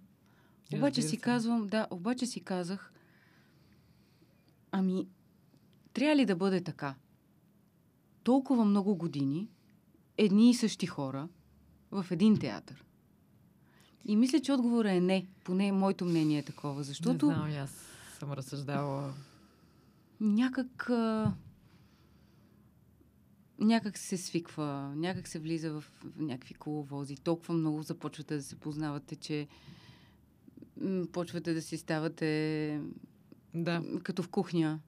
[0.73, 2.93] Обаче си казвам, да, обаче си казах,
[4.71, 5.07] ами,
[5.93, 6.95] трябва ли да бъде така?
[8.23, 9.49] Толкова много години,
[10.17, 11.27] едни и същи хора
[11.91, 12.83] в един театър.
[14.05, 15.27] И мисля, че отговорът е не.
[15.43, 17.71] Поне моето мнение е такова, защото Не знам, аз
[18.19, 19.13] съм разсъждавала.
[20.19, 20.89] някак...
[20.89, 21.33] А,
[23.59, 24.63] някак се свиква,
[24.95, 27.15] някак се влиза в, в някакви коловози.
[27.15, 29.47] Толкова много започвате да се познавате, че
[30.77, 32.81] м, почвате да си ставате
[33.53, 33.79] Да.
[33.81, 34.79] м, като в кухня.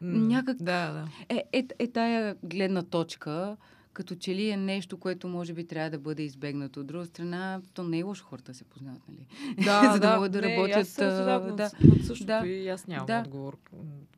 [0.00, 1.08] М, Някак- Да, да.
[1.28, 3.56] Е, е, е тая гледна точка,
[3.92, 6.80] като че ли е нещо, което може би трябва да бъде избегнато.
[6.80, 9.26] От друга страна, то не е лошо хората да се познават, нали?
[9.56, 11.54] Да, За да могат да не, работят, Аз съм да.
[11.58, 12.46] над същото Да.
[12.46, 13.20] и аз нямам Да.
[13.20, 13.56] отговор.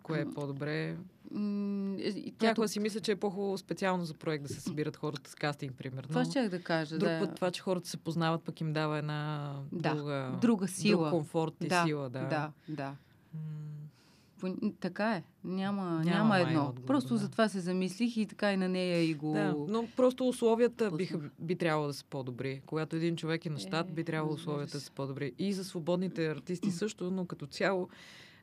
[0.03, 0.97] Кое е по-добре.
[1.31, 1.37] Тя
[2.41, 5.35] Някога тук- си мисля, че е по-хубаво специално за проект да се събират хората с
[5.35, 6.09] кастинг, примерно.
[6.09, 6.99] Това щях да кажа.
[6.99, 7.21] Друг да.
[7.21, 11.03] път това, че хората се познават, пък им дава една Да, друга, друга сила.
[11.03, 12.11] друг комфорт и да, сила.
[12.11, 12.21] Да.
[12.21, 12.97] да, да.
[14.41, 15.23] По- Така е.
[15.45, 16.61] Няма, Няма няма, едно.
[16.63, 17.19] отговор, Просто да.
[17.19, 19.33] за това се замислих и така и на нея и го...
[19.33, 22.63] Да, но просто условията биха, би трябвало да са по-добри.
[22.67, 24.87] Когато един човек е на щат, Е, би трябвало условията да се.
[24.87, 25.33] са по-добри.
[25.39, 27.89] И за свободните артисти също, но като цяло,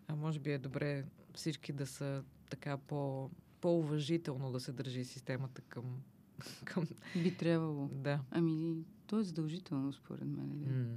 [0.08, 3.30] а може би е добре всички да са така по,
[3.62, 5.84] по-уважително да се държи системата към...
[6.66, 7.90] към Би трябвало.
[7.92, 8.20] да.
[8.32, 8.76] Ами,
[9.08, 10.50] то е задължително, според мен.
[10.56, 10.78] Нали?
[10.78, 10.96] М.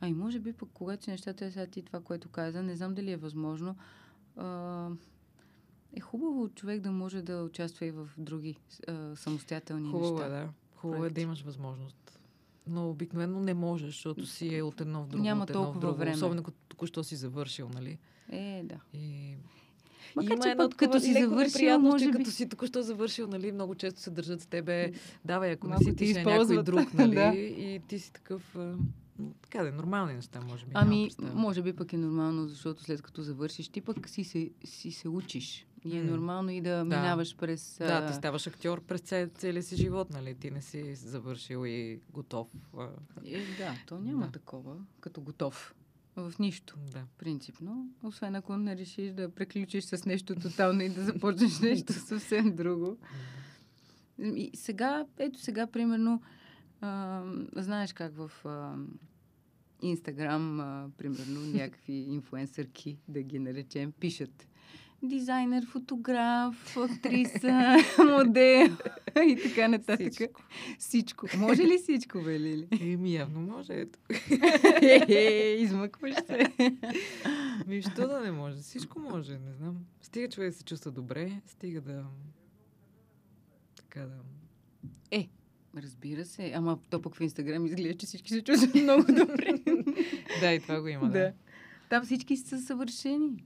[0.00, 2.76] А и може би пък, когато си нещата е сега ти това, което каза, не
[2.76, 3.76] знам дали е възможно,
[4.36, 4.88] а,
[5.92, 8.56] е хубаво човек да може да участва и в други
[8.88, 10.28] а, самостоятелни Хубаво е, неща.
[10.28, 10.48] да.
[10.74, 12.20] Хубаво е да имаш възможност.
[12.66, 15.64] Но обикновено не можеш, защото си е от едно в друго, Няма от едно в
[15.64, 15.98] толкова друго.
[15.98, 16.16] време.
[16.16, 17.98] Особено като току-що си завършил, нали?
[18.28, 18.80] Е, да.
[18.98, 19.36] И...
[20.16, 22.12] Макар, Има че едно пък като си завършил, може би...
[22.12, 24.92] като си току-що завършил, нали, много често се държат с тебе.
[25.24, 27.14] Давай, ако не си ти, ще е някой друг, нали?
[27.14, 27.32] Да.
[27.36, 28.56] И ти си такъв...
[29.42, 30.70] Така да, нормални неща, може би.
[30.74, 34.90] Ами, може би пък е нормално, защото след като завършиш, ти пък си се, си
[34.90, 35.66] се учиш.
[35.84, 37.76] И е нормално и да, минаваш през...
[37.78, 40.34] Да, ти ставаш актьор през цел, целия си живот, нали?
[40.34, 42.48] Ти не си завършил и готов.
[43.24, 44.32] Е, да, то няма Да.
[44.32, 45.74] такова, като готов.
[46.16, 46.76] В нищо.
[46.92, 47.04] Да.
[47.18, 47.88] Принципно.
[48.02, 52.98] Освен ако не решиш да преключиш с нещо тотално и да започнеш нещо съвсем друго.
[54.18, 56.22] И сега, ето сега, примерно,
[56.80, 57.22] а,
[57.56, 58.74] знаеш как в а,
[59.82, 64.48] Инстаграм, а, примерно, някакви инфуенсърки, да ги наречем, пишат
[65.02, 68.76] дизайнер, фотограф, актриса, модел
[69.26, 70.12] и така нататък.
[70.12, 70.42] Всичко.
[70.78, 71.26] Всичко.
[71.36, 72.68] Може ли всичко, бе, Лили?
[72.80, 73.98] Еми, явно може, ето.
[75.08, 76.52] Е, Измъкваш се.
[77.66, 78.56] Ми, що да не може?
[78.56, 79.76] Всичко може, не знам.
[80.02, 82.04] Стига човек да се чувства добре, стига да...
[83.76, 84.16] Така да...
[85.82, 86.52] Разбира се.
[86.54, 89.54] Ама то пък в Инстаграм изглежда, че всички се чувстват много добре.
[90.40, 91.18] Да, и това го има, да.
[91.18, 91.32] да.
[91.88, 93.44] Там всички са съвършени.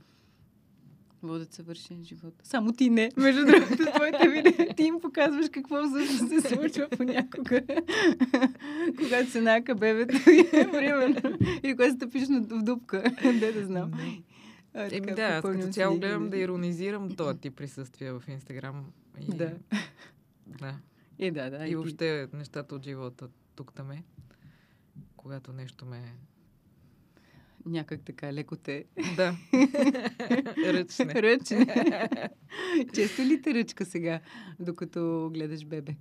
[1.22, 2.34] Водят съвършен живот.
[2.42, 3.10] Само ти не.
[3.16, 7.62] Между другото, твоите видео, ти им показваш какво всъщност се случва понякога.
[8.98, 10.18] Когато се нака бебето,
[10.72, 11.38] примерно.
[11.62, 13.02] Или когато стъпиш в дупка.
[13.34, 13.90] Де да знам.
[14.74, 18.84] А, Еми така, да, аз като цяло гледам да иронизирам този тип присъствия в Инстаграм.
[19.22, 19.52] И, Да.
[20.48, 20.74] да.
[21.18, 21.56] Е, да, да.
[21.56, 24.02] И ти- въобще нещата от живота тук там е.
[25.16, 26.02] Когато нещо ме...
[27.66, 28.84] Някак така леко те
[29.16, 29.36] Да.
[30.66, 31.22] Ръчне.
[31.22, 31.66] ръчне.
[32.94, 34.20] Често ли те ръчка сега,
[34.60, 35.94] докато гледаш бебе?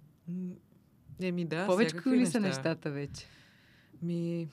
[1.22, 2.58] Еми да, всякакви ли са неща.
[2.58, 3.28] нещата вече?
[4.02, 4.48] Ми...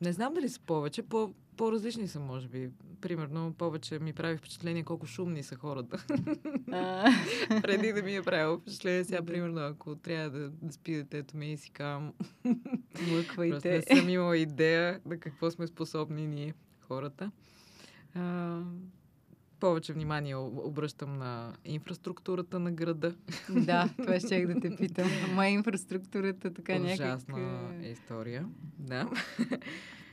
[0.00, 2.70] Не знам дали са повече, по, по-различни са, може би.
[3.00, 6.04] Примерно, повече ми прави впечатление колко шумни са хората.
[7.62, 11.52] Преди да ми е правило впечатление, сега, примерно, ако трябва да, да спи детето ми
[11.52, 12.12] и си казвам,
[13.48, 17.30] просто не съм имала идея на какво сме способни ние, хората.
[18.14, 18.58] А,
[19.60, 23.14] повече внимание об- обръщам на инфраструктурата на града.
[23.50, 25.08] Да, това ще да те питам.
[25.30, 28.46] Ама инфраструктурата така Ужасна някак е, история.
[28.78, 29.10] Да.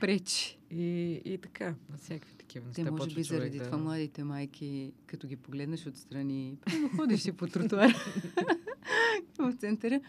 [0.00, 0.58] Пречи.
[0.70, 2.84] И, и така, всякакви такива неща.
[2.84, 3.64] Те може би заради да...
[3.64, 6.58] това младите майки, като ги погледнеш отстрани,
[6.96, 7.94] ходиш си по тротуара
[9.38, 10.00] в центъра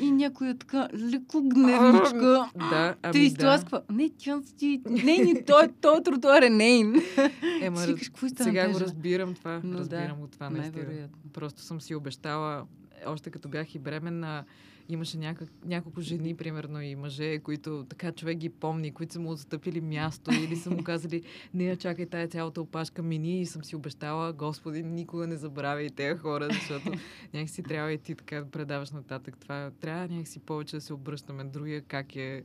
[0.00, 3.82] и някоя така леко гневничка Да, те ами изтласква.
[3.90, 4.82] Не, тя си...
[4.90, 6.92] Не, не, той, той тротуар е нейн.
[6.92, 7.30] да.
[7.60, 9.60] Ема, викаш, какво сега го разбирам това.
[9.64, 11.08] Но да, разбирам го това, наистина.
[11.32, 12.66] Просто съм си обещала,
[13.06, 14.44] още като бях и бременна,
[14.88, 19.30] имаше някак, няколко жени, примерно, и мъже, които така човек ги помни, които са му
[19.30, 21.22] отстъпили място или са му казали,
[21.54, 26.18] не чакай тая цялата опашка мини и съм си обещала, Господи, никога не забравяй тези
[26.18, 26.92] хора, защото
[27.34, 29.70] някакси трябва и ти така да предаваш нататък това.
[29.80, 32.44] Трябва някакси повече да се обръщаме другия, как е,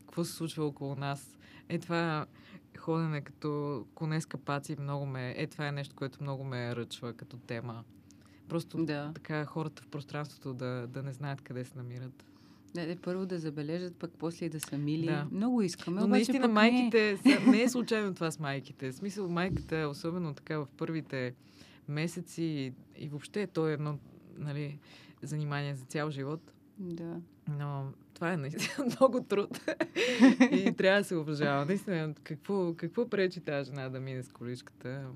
[0.00, 1.36] какво се случва около нас.
[1.68, 2.26] Е това
[2.78, 5.34] ходене като коне с капаци много ме...
[5.36, 7.84] Е, това е нещо, което много ме ръчва като тема.
[8.50, 9.10] Просто Да.
[9.14, 12.24] така хората в пространството да, да не знаят къде се намират.
[12.74, 15.06] Да, да, първо да забележат, пък после и да са мили.
[15.06, 15.28] Да.
[15.32, 16.00] Много искаме.
[16.00, 18.92] Но обаче наистина майките, са, не е случайно това с майките.
[18.92, 21.34] В смисъл майката, особено така в първите
[21.88, 22.72] месеци и,
[23.04, 23.98] и въобще то е едно
[24.38, 24.78] нали,
[25.22, 26.52] занимание за цял живот.
[26.78, 26.94] Не.
[26.94, 27.16] Да.
[27.58, 29.60] Но това е наистина много труд.
[30.52, 31.64] и трябва да се уважава.
[31.64, 35.06] Наистина, какво, какво пречи тази жена да мине с количката?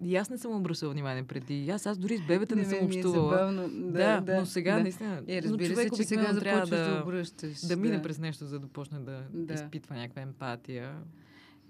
[0.00, 1.70] И аз не съм обръщала внимание преди.
[1.70, 3.30] Аз, аз дори с бебета не, съм ми е общувала.
[3.32, 3.68] забавно.
[3.92, 4.82] Да, да, но сега да.
[4.82, 5.22] наистина.
[5.28, 7.60] Е, разбира човек се, че сега трябва да, да, обръщаш.
[7.60, 9.54] да мине през нещо, за да почне да, Да.
[9.54, 10.94] изпитва някаква емпатия.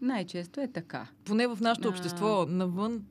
[0.00, 1.08] Най-често е така.
[1.24, 1.90] Поне в нашето А.
[1.90, 3.02] общество, навън,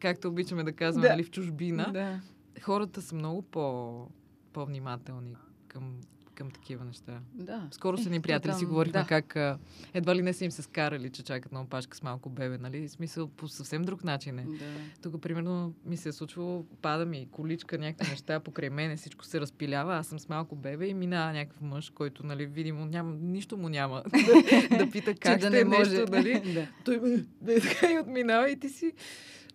[0.00, 1.12] както обичаме да казваме, Да.
[1.14, 2.20] нали, в чужбина, Да.
[2.62, 4.06] хората са много по,
[4.52, 5.34] по-внимателни
[5.68, 5.94] към,
[6.36, 7.20] към такива неща.
[7.34, 7.68] да.
[7.70, 9.06] Скоро са Е, ни приятели то си говорихме да.
[9.06, 9.58] как а,
[9.94, 12.88] едва ли не са им се скарали, че чакат на опашка с малко бебе, нали?
[12.88, 14.42] В смисъл по съвсем друг начин е.
[14.44, 14.64] Да.
[15.02, 19.40] Тук, примерно, ми се е случвало, пада ми количка, някакви неща покрай мене, всичко се
[19.40, 23.56] разпилява, аз съм с малко бебе и минава някакъв мъж, който, нали, видимо, няма, нищо
[23.56, 24.02] му няма
[24.70, 25.90] да, да пита как ще да не може.
[25.90, 26.40] нещо, нали?
[26.54, 26.66] да.
[26.84, 27.24] Той
[27.94, 28.92] и отминава и ти си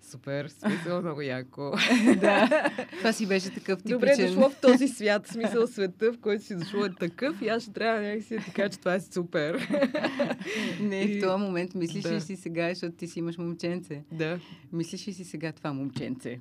[0.02, 1.72] супер, смисъл много яко.
[2.22, 2.70] да.
[2.98, 4.00] Това си беше такъв типичен.
[4.00, 7.64] Добре дошло в този свят, смисъл света, в който си дошло е такъв и аз
[7.64, 9.68] ще трябва някакси да ти кажа, че това е супер.
[10.82, 12.14] Не, И- в този момент мислиш да.
[12.16, 14.04] ли си сега, защото ти си имаш момченце?
[14.12, 14.40] да.
[14.74, 16.40] Мислиш ли си сега това момченце?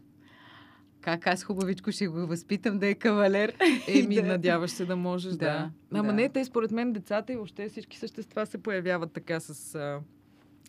[1.00, 3.54] Как аз хубавичко ще го възпитам да е кавалер?
[3.88, 4.22] Еми, Да.
[4.22, 5.36] надяваш се да можеш, да.
[5.36, 6.12] Да, Ама да.
[6.14, 9.74] не, те според мен децата и въобще всички същества се появяват така с...
[9.74, 10.00] А...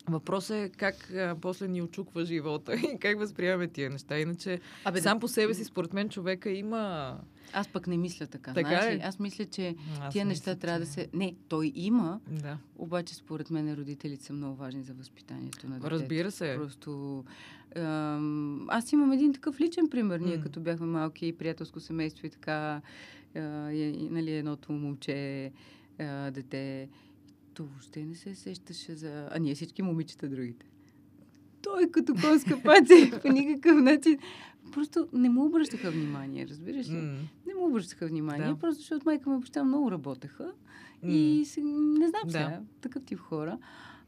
[0.06, 4.18] Въпросът е как а, после ни очуква живота и как възприемаме тия неща.
[4.18, 7.16] Иначе Абе, сам по себе си, според мен, човека има...
[7.52, 8.54] Аз пък не мисля така.
[8.54, 8.98] Така знаеш ли?
[8.98, 9.02] ли?
[9.02, 11.08] Аз мисля, че Аз тия мисля, неща трябва да че- се...
[11.12, 12.58] Не, той има, Да.
[12.76, 15.90] обаче според мен родителите са много важни за възпитанието на детето.
[15.90, 16.54] Разбира се.
[16.58, 17.24] Просто...
[17.76, 20.20] Ам, аз имам един такъв личен пример.
[20.20, 20.42] Ние М.
[20.42, 22.80] като бяхме малки и приятелско семейство и така,
[23.36, 25.50] а, и, и, нали, едното момче,
[25.98, 26.88] а, дете,
[27.54, 29.28] то въобще не се сещаше за...
[29.30, 30.66] А ние всички момичета другите.
[31.62, 34.18] той като конска паца по никакъв начин.
[34.72, 36.96] Просто не му обръщаха внимание, разбираш ли?
[36.96, 38.56] М, Не му обръщаха внимание, Да.
[38.56, 40.52] просто защото майка ми и баща много работеха.
[41.02, 41.10] м.
[41.10, 41.44] И
[41.98, 42.30] не знам Да.
[42.30, 43.58] сега, такъв тип хора.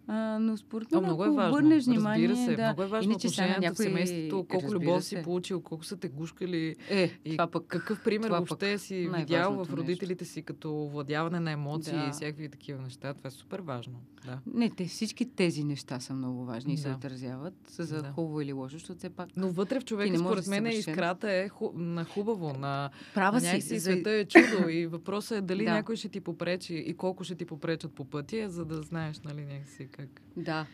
[0.07, 1.51] А, но според мен, много е важно.
[1.51, 2.63] обърнеш внимание, Разбира се, да.
[2.63, 5.23] много е важно Иначе отношението някой- в семейството, колко любов си се.
[5.23, 7.67] получил, колко са те гушкали Е, и това пък...
[7.67, 9.77] какъв пример това въобще пък си видял в нещо.
[9.77, 12.07] родителите си като владяване на емоции Да.
[12.09, 13.15] и всякакви такива неща.
[13.15, 13.95] Това е супер важно.
[14.25, 14.39] Да.
[14.49, 16.95] Не, те, всички тези неща са много важни и се Да.
[16.95, 18.09] отразяват за Да.
[18.09, 21.33] хубаво или лошо, защото все пак Но вътре в човека, според да си мен, искрата
[21.33, 21.71] е ху...
[21.75, 23.81] на хубаво, на права а си.
[23.81, 25.73] света е чудо и въпросът е дали Да.
[25.73, 29.45] някой ще ти попречи и колко ще ти попречат по пътя, за да знаеш, нали,
[29.45, 30.21] някакси как.
[30.37, 30.67] Да.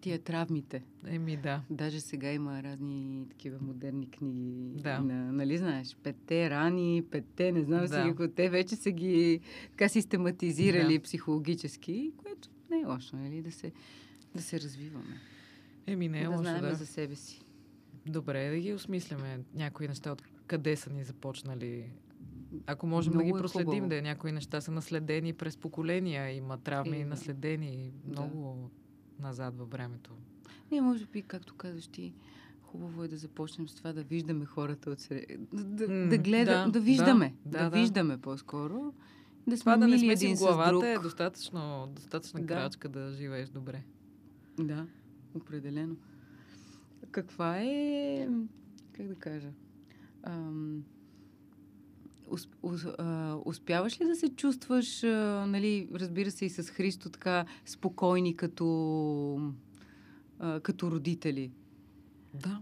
[0.00, 0.82] Тия травмите.
[1.06, 1.62] Еми да.
[1.70, 4.82] Даже сега има разни такива модерни книги.
[4.82, 5.00] Да.
[5.00, 7.88] На, нали знаеш, петте рани, петте, не знам Да.
[7.88, 8.28] си какво.
[8.28, 11.02] Те вече са ги така систематизирали Да.
[11.02, 13.42] психологически, което не е лошо, нали?
[13.42, 13.72] Да се,
[14.34, 15.20] да се развиваме.
[15.86, 16.74] Еми не е да лошо, знаем да.
[16.74, 17.40] за себе си.
[18.06, 21.84] Добре, да ги осмисляме някои неща, от къде са ни започнали.
[22.66, 23.88] Ако можем да Много ги е проследим, хубаво.
[23.88, 27.06] да някои неща са наследени през поколения, има травми Е, да.
[27.06, 28.10] наследени Да.
[28.12, 28.70] много
[29.20, 30.10] назад във времето.
[30.72, 32.14] Не, може би, както казваш ти,
[32.62, 35.24] хубаво е да започнем с това да виждаме хората от сред...
[35.52, 37.76] да, да, М, да гледаме, да, да, виждаме, да, да, да, да.
[37.76, 38.92] виждаме по-скоро.
[39.46, 42.46] Да сме Това да не сме си в главата е достатъчно, достатъчна Да.
[42.46, 43.82] крачка да живееш добре.
[44.58, 44.86] Да,
[45.34, 45.96] определено.
[47.10, 48.28] Каква е,
[48.92, 49.48] как да кажа,
[50.22, 50.84] ам,
[53.44, 55.02] успяваш ли да се чувстваш,
[55.46, 59.52] нали, разбира се и с Христо, така спокойни като,
[60.62, 61.50] като родители?
[62.34, 62.60] Да.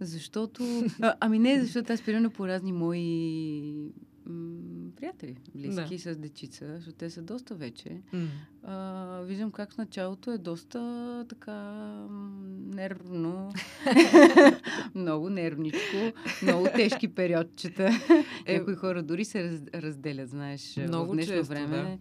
[0.00, 3.92] Защото, а, ами не, защото аз примерно по разни мои
[4.32, 4.56] м,
[4.96, 8.00] приятели, близки с дечица, защото те са доста вече.
[8.12, 8.26] М.
[8.62, 8.76] А,
[9.20, 10.80] виждам как в началото е доста
[11.28, 11.62] така
[12.66, 13.52] нервно,
[14.94, 15.96] много нервничко,
[16.42, 17.90] много тежки периодчета.
[18.46, 21.98] Е, Някои хора дори се раз, разделят, знаеш, Много в днешно често, време.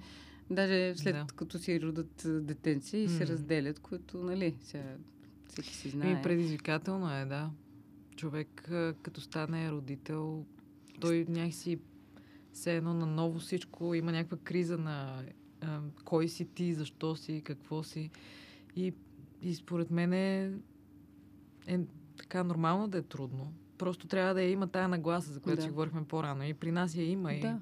[0.50, 1.26] Даже след Да.
[1.36, 3.30] като си родат а, детенци и се М.
[3.30, 4.96] разделят, което, нали, сега
[5.48, 6.12] всеки си знае.
[6.12, 7.50] И предизвикателно е, да.
[8.16, 8.70] Човек,
[9.02, 10.46] като стане родител,
[11.00, 11.80] той някакси
[12.54, 15.24] все едно наново всичко, има някаква криза на
[15.62, 18.10] а, кой си ти, защо си, какво си.
[18.76, 18.94] И,
[19.42, 20.52] и според мен е,
[21.68, 21.80] е
[22.18, 23.54] така нормално да е трудно.
[23.78, 25.62] Просто трябва да я има тая нагласа, за която Да.
[25.64, 26.44] си говорихме по-рано.
[26.44, 27.34] И при нас я има.
[27.34, 27.60] И Да.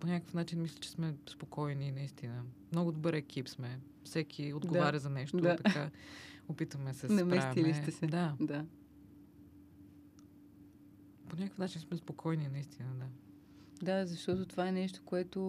[0.00, 2.42] по някакъв начин мисля, че сме спокойни, наистина.
[2.72, 3.80] Много добър екип сме.
[4.04, 5.36] Всеки отговаря за нещо.
[5.36, 5.56] Да.
[5.56, 5.90] Така
[6.48, 8.06] опитваме се да се Наместили сте се.
[8.06, 8.36] Да.
[8.40, 8.64] Да.
[11.28, 13.06] По някакъв начин сме спокойни, наистина, да.
[13.82, 15.40] Да, защото това е нещо, което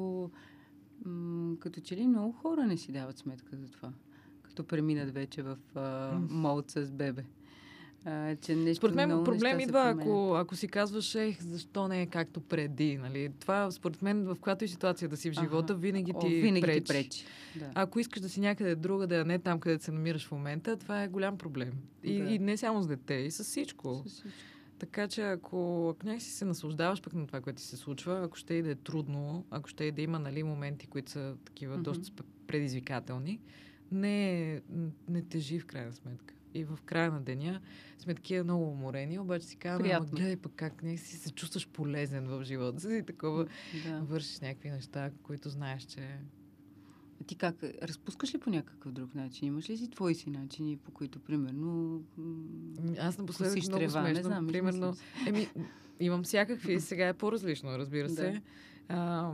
[1.06, 3.90] м- като че ли много хора не си дават сметка за това.
[4.44, 5.80] Като преминат вече в а,
[6.12, 6.28] М.
[6.32, 7.24] мод с бебе.
[8.06, 12.06] А, че нещо Според мен проблем идва, ако, ако си казваш, ех, защо не е
[12.06, 13.32] както преди, нали?
[13.40, 16.62] Това, според мен, в която и ситуация да си в живота, винаги О, ти винаги
[16.62, 16.80] пречи.
[16.80, 17.26] ти пречи.
[17.56, 17.72] Да.
[17.76, 21.04] Ако искаш да си някъде другаде, а не там, където се намираш в момента, това
[21.04, 21.72] е голям проблем.
[22.04, 22.30] И, Да.
[22.30, 24.02] и не само с дете, и с всичко.
[24.04, 24.38] Със всичко.
[24.82, 28.54] Така че ако, някакси се наслаждаваш пък на това, което ти се случва, ако ще
[28.54, 31.84] и да е трудно, ако ще и да има нали, моменти, които са такива Мгм.
[31.84, 33.40] доста предизвикателни,
[33.92, 34.62] не,
[35.10, 36.34] не тежи в крайна сметка.
[36.54, 37.62] И в края на деня
[38.00, 42.28] сме такива много уморени, обаче си казваме, ама гледай пък как някакси се чувстваш полезен
[42.28, 43.48] в живота си и такова.
[43.86, 44.00] Да.
[44.02, 46.20] Вършиш някакви неща, които знаеш, че...
[47.32, 47.56] Ти как?
[47.84, 49.48] Разпускаш ли по някакъв друг начин?
[49.48, 52.02] Имаш ли си твои си начини, по които, примерно,
[53.00, 53.92] Аз напоследък много трева?
[53.92, 54.14] смешно.
[54.14, 54.94] Не знам, примерно.
[55.28, 55.48] Еми,
[56.00, 58.14] имам всякакви, сега е по-различно, разбира Да.
[58.14, 58.42] се.
[58.90, 59.32] А,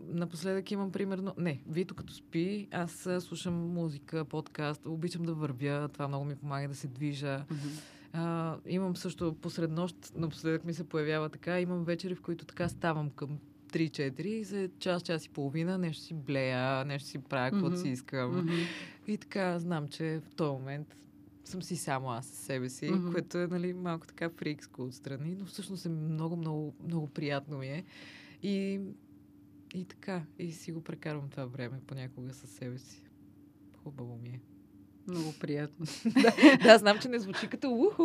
[0.00, 1.34] напоследък имам примерно...
[1.38, 6.68] Не, Вито като спи, аз слушам музика, подкаст, обичам да вървя, това много ми помага
[6.68, 7.44] да се движа.
[8.12, 12.68] А, имам също посред нощ, напоследък ми се появява така, имам вечери, в които така
[12.68, 13.38] ставам към
[13.74, 17.82] 3-4 и за час, час и половина нещо си блея, нещо си правя, каквото си
[17.82, 17.92] Мгм.
[17.92, 18.38] искам.
[18.38, 18.52] Мгм.
[19.06, 20.96] И така знам, че в този момент
[21.44, 23.12] съм си само аз със себе си, Мгм.
[23.12, 27.68] което е нали, малко така фрикско отстрани, но всъщност е много, много, много приятно ми
[27.68, 27.84] е.
[28.42, 28.80] И,
[29.74, 33.02] и така, и си го прекарвам това време понякога със себе си.
[33.74, 34.40] Хубаво ми е.
[35.08, 35.86] Много приятно.
[36.62, 38.04] да, знам, че не звучи като уху,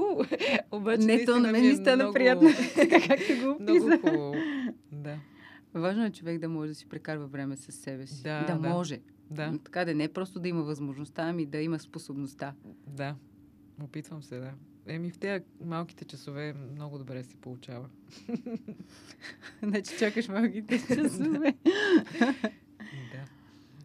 [0.71, 3.85] обаче Не, то на мен ми е ми стана много- приятно, така както го Много
[3.85, 3.99] описа.
[3.99, 4.33] хубаво.
[4.91, 5.17] Да,
[5.73, 8.23] Важно е човек да може да си прекарва време с себе си.
[8.23, 8.69] Да, да, да.
[8.69, 8.99] може.
[9.31, 12.53] да, Така да не е просто да има възможността, ами да има способността.
[12.87, 13.15] да.
[13.83, 14.53] Опитвам се, да.
[14.87, 17.89] Еми в тези малките часове много добре се получава.
[19.63, 21.55] Значи чакаш малките часове.
[23.11, 23.25] Да.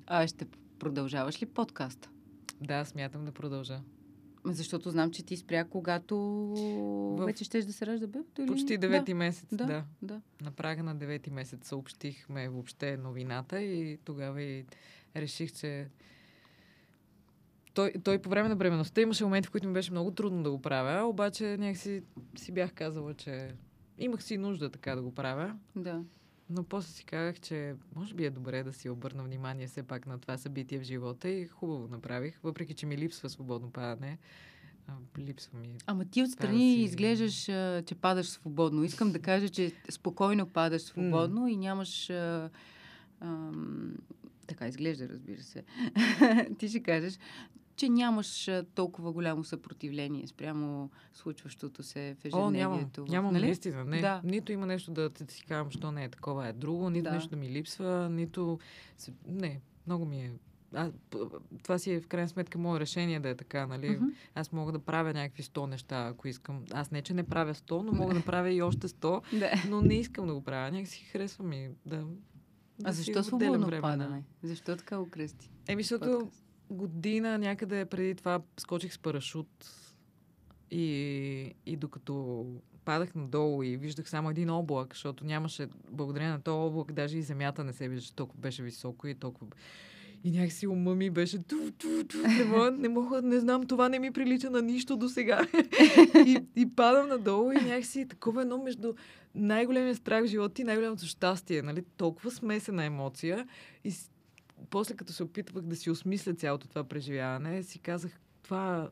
[0.06, 0.46] а ще
[0.78, 2.10] продължаваш ли подкаста?
[2.60, 3.80] Да, смятам да продължа.
[4.46, 6.16] Защото знам, че ти спря, когато
[7.18, 8.48] В- вече щеш да се ражда бебето или...
[8.48, 9.66] Почти девети месец, Да, да.
[9.66, 10.20] да, да.
[10.40, 14.64] На прага на девети месец съобщихме въобще новината и тогава и
[15.16, 15.88] реших, че
[17.74, 20.50] той, той по време на бременността имаше моменти, в които ми беше много трудно да
[20.50, 22.02] го правя, обаче някакси
[22.36, 23.54] си бях казала, че
[23.98, 25.56] имах си нужда така да го правя.
[25.76, 26.02] да.
[26.50, 30.06] Но после си казах, че може би е добре да си обърна внимание все пак
[30.06, 34.18] на това събитие в живота и хубаво направих, въпреки че ми липсва свободно падане.
[34.86, 35.74] А, липсва ми.
[35.86, 38.84] Ама ти отстрани си- изглеждаш, а, че падаш свободно.
[38.84, 42.10] Искам да кажа, че спокойно падаш свободно и нямаш...
[42.10, 42.50] А,
[43.20, 43.94] ам,
[44.46, 45.64] така изглежда, разбира се.
[46.58, 47.18] ти ще кажеш,
[47.76, 52.54] че нямаш толкова голямо съпротивление спрямо случващото се в О, нямам.
[52.54, 53.04] ежедневието.
[53.08, 53.44] Нямам, нали?
[53.44, 53.84] наистина.
[53.84, 54.00] Не.
[54.00, 54.20] Да.
[54.24, 57.12] Нито има нещо да си казвам, що не е такова, е друго, нито Да.
[57.12, 58.58] нещо да ми липсва, нито...
[59.26, 60.32] Не, много ми е...
[60.74, 60.90] А,
[61.62, 63.90] това си е в крайна сметка мое решение да е така, нали?
[63.90, 64.04] Мгм.
[64.34, 66.64] Аз мога да правя някакви 100 неща, ако искам.
[66.72, 69.50] Аз не, че не правя 100, но мога да правя и още 100, Да.
[69.68, 70.70] но не искам да го правя.
[70.70, 71.96] Някакси харесва ми да...
[71.96, 72.04] да
[72.84, 74.22] А защо свободно време на- падане?
[74.42, 75.50] Защо така окръсти?
[75.68, 76.30] Еми, защото.
[76.70, 79.48] Година някъде преди това скочих с парашут
[80.70, 82.46] и, и докато
[82.84, 87.22] падах надолу и виждах само един облак, защото нямаше, благодарение на този облак, даже и
[87.22, 89.46] земята не се виждаше, толкова беше високо и толкова...
[90.26, 93.88] И някакси ума ми беше ту, ту, ту, не мога, не мога, не знам, това
[93.88, 95.46] не ми прилича на нищо до сега.
[96.26, 98.94] и, и падам надолу и някакси такова едно между
[99.34, 101.84] най-големия страх в живота и най-голямото щастие, нали?
[101.96, 103.48] Толкова смесена емоция.
[103.84, 103.92] И
[104.70, 108.90] после като се опитвах да си осмисля цялото това преживяване, си казах, това,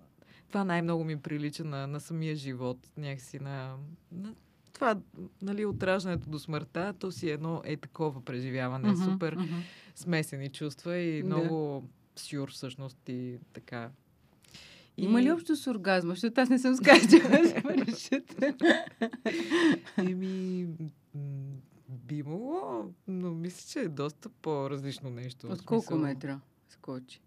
[0.49, 3.77] това най-много ми прилича на, на самия живот, някакси на,
[4.13, 4.35] на
[4.73, 4.97] това,
[5.43, 9.55] нали, от раждането до смъртта, то си едно е такова преживяване, Мгм, супер мгм.
[9.95, 11.27] смесени чувства и Да.
[11.27, 13.91] много сюр всъщност и така.
[14.97, 15.05] И...
[15.05, 16.11] Има ли общо с оргазма?
[16.11, 18.43] Защото аз не съм скачала с парашут.
[19.99, 20.67] Еми,
[21.93, 25.47] би могло, но мисля, че е доста по-различно нещо.
[25.47, 27.21] От колко смисъл- метра скочи?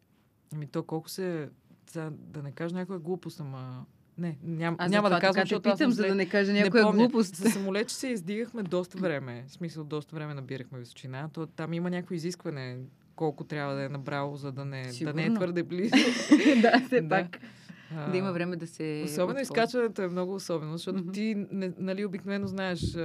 [0.53, 1.49] Ами то колко се...
[1.87, 3.85] Сега, да не кажа някоя глупост, ама...
[4.17, 6.61] Не, ням, Аз няма да казвам, защото аз питам, съм за да не кажа Не
[6.61, 6.97] някоя помня.
[6.97, 7.35] глупост.
[7.35, 9.45] За самолет, че се издигахме доста време.
[9.47, 11.29] В смисъл, доста време набирахме височина.
[11.29, 12.77] То, там има някакво изискване
[13.15, 15.95] колко трябва да е набрало, за да не, да не е твърде близо.
[16.61, 17.09] да, все Да.
[17.09, 17.39] пак.
[17.95, 19.01] А, Да има време да се...
[19.05, 21.11] Особено изкачването е много особено, защото Мгм.
[21.11, 22.97] ти, не, нали, обикновено знаеш,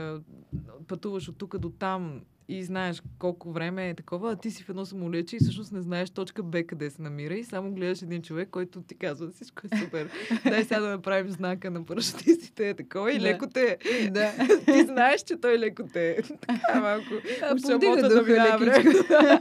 [0.88, 4.68] пътуваш от тук до там и знаеш колко време е такова, а ти си в
[4.68, 8.22] едно самолече и всъщност не знаеш точка Б къде се намира и само гледаш един
[8.22, 10.08] човек, който ти казва всичко е супер.
[10.44, 13.24] Дай сега да направим знака на парашутистите, е такова и Да.
[13.24, 13.78] леко те.
[14.10, 14.32] Да.
[14.64, 16.22] Ти знаеш, че той леко те.
[16.40, 17.04] Така малко.
[17.42, 19.40] А, уж повдига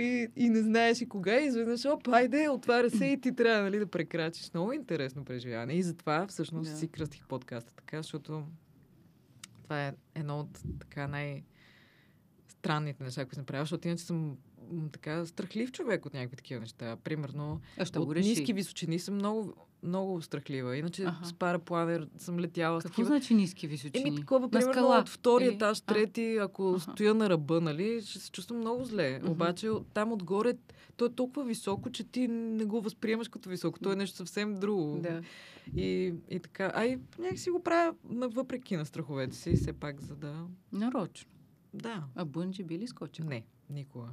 [0.00, 3.62] и, и не знаеш и кога и изведнъж, оп, айде, отваря се и ти трябва
[3.62, 4.50] нали, да прекрачиш.
[4.54, 5.72] Много интересно преживяване.
[5.72, 6.76] И затова всъщност Да.
[6.76, 8.46] си кръстих подкаста така, защото
[9.62, 10.48] това е едно от
[10.80, 11.42] така най-
[12.48, 14.36] странните неща, които съм правила, защото иначе съм
[14.92, 16.96] така страхлив човек от някакви такива неща.
[16.96, 18.28] Примерно, А що го от реши?
[18.28, 20.76] ниски височини съм много, много страхлива.
[20.76, 21.26] Иначе Аха.
[21.26, 24.08] с парапланер съм летяла Какво такива значи ниски височини?
[24.08, 25.94] Еми такова, примерно скала от втори или- етаж, А.
[25.94, 26.80] трети, ако Аха.
[26.80, 29.18] стоя на ръба, нали, ще се чувствам много зле.
[29.18, 29.30] Мгм.
[29.32, 30.54] Обаче там отгоре,
[30.96, 33.78] то е толкова високо, че ти не го възприемаш като високо.
[33.80, 34.98] То е нещо съвсем друго.
[35.02, 35.22] Да.
[35.76, 36.72] И, и така.
[36.74, 40.46] А и някакси го правя въпреки на страховете си, все пак, за да...
[40.72, 41.30] Нарочно.
[41.74, 42.04] Да.
[42.14, 43.24] А бънджи би ли скочил?
[43.24, 44.08] Не, никога.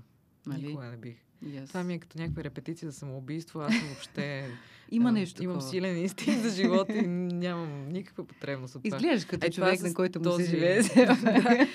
[0.45, 0.67] Нали?
[0.67, 1.15] Никога не бих.
[1.45, 1.67] Yes.
[1.67, 3.59] Това ми е като някаква репетиция за самоубийство.
[3.59, 4.45] Аз въобще...
[4.91, 5.69] Има нещо Имам такова.
[5.71, 8.97] силен инстинкт за живота и нямам никаква потребност от това.
[8.97, 10.81] Изглеждаш като Е, човек, на който му този- се живее.
[10.95, 11.15] да,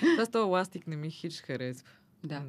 [0.01, 1.89] това с този ластик не ми хич харесва.
[2.25, 2.43] да.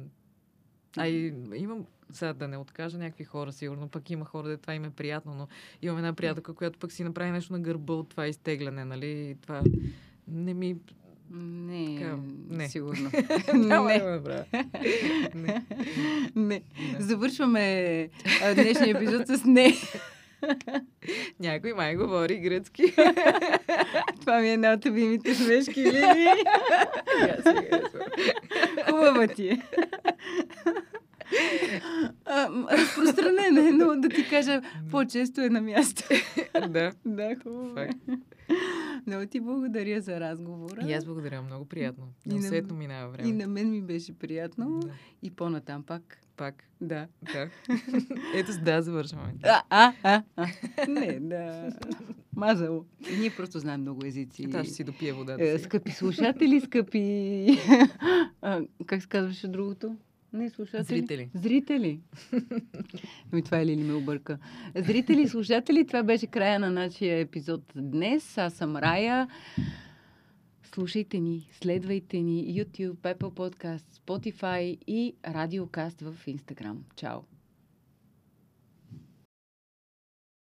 [0.96, 4.74] А и имам, сега да не откажа някакви хора, сигурно пък има хора, де това
[4.74, 5.48] им е приятно, но
[5.82, 9.06] имам една приятелка, която пък си направи нещо на гърба от това изтегляне, нали?
[9.06, 9.62] И това
[10.28, 10.76] не ми...
[11.36, 12.16] Не, Така,
[12.50, 12.68] не.
[12.68, 13.10] сигурно.
[13.54, 14.44] Няма не.
[15.34, 15.62] Не.
[16.36, 16.62] не.
[16.98, 18.08] Завършваме
[18.54, 19.74] днешния епизод с не.
[21.40, 22.94] Някой май говори гръцки.
[24.20, 26.26] Това ми е една от любимите смешки линии.
[28.86, 29.62] Хубава ти е.
[32.24, 36.02] А, м, разпространен е, но да ти кажа, по-често е на място.
[36.68, 36.92] да.
[37.04, 37.74] Да, хубаво.
[39.06, 40.86] Много ти благодаря за разговора.
[40.88, 42.04] И аз благодаря, много приятно.
[42.26, 43.28] И Неусетно минава време.
[43.28, 44.80] И на мен ми беше приятно.
[44.80, 44.88] Да.
[45.22, 46.18] И по-натам пак.
[46.36, 46.64] Пак.
[46.80, 47.06] Да.
[47.32, 47.48] Да.
[48.34, 49.34] Ето с да завършваме.
[49.42, 50.46] А, а, а, а.
[50.88, 51.68] Не, да.
[52.36, 52.84] Мазало.
[53.18, 54.48] Ние просто знаем много езици.
[54.54, 55.64] Аз ще си допия водата Е, си.
[55.64, 57.46] скъпи слушатели, скъпи...
[58.42, 59.96] а, как се казваше другото?
[60.34, 60.84] Не, слушатели.
[60.84, 61.30] Зрители.
[61.34, 62.00] Зрители.
[63.32, 64.38] Ами това е Лили ме обърка.
[64.76, 68.38] Зрители и слушатели, това беше края на нашия епизод днес.
[68.38, 69.28] Аз съм Рая.
[70.62, 76.76] Слушайте ни, следвайте ни YouTube, Apple Podcast, Spotify и Радиокаст в Instagram.
[76.96, 77.33] Чао!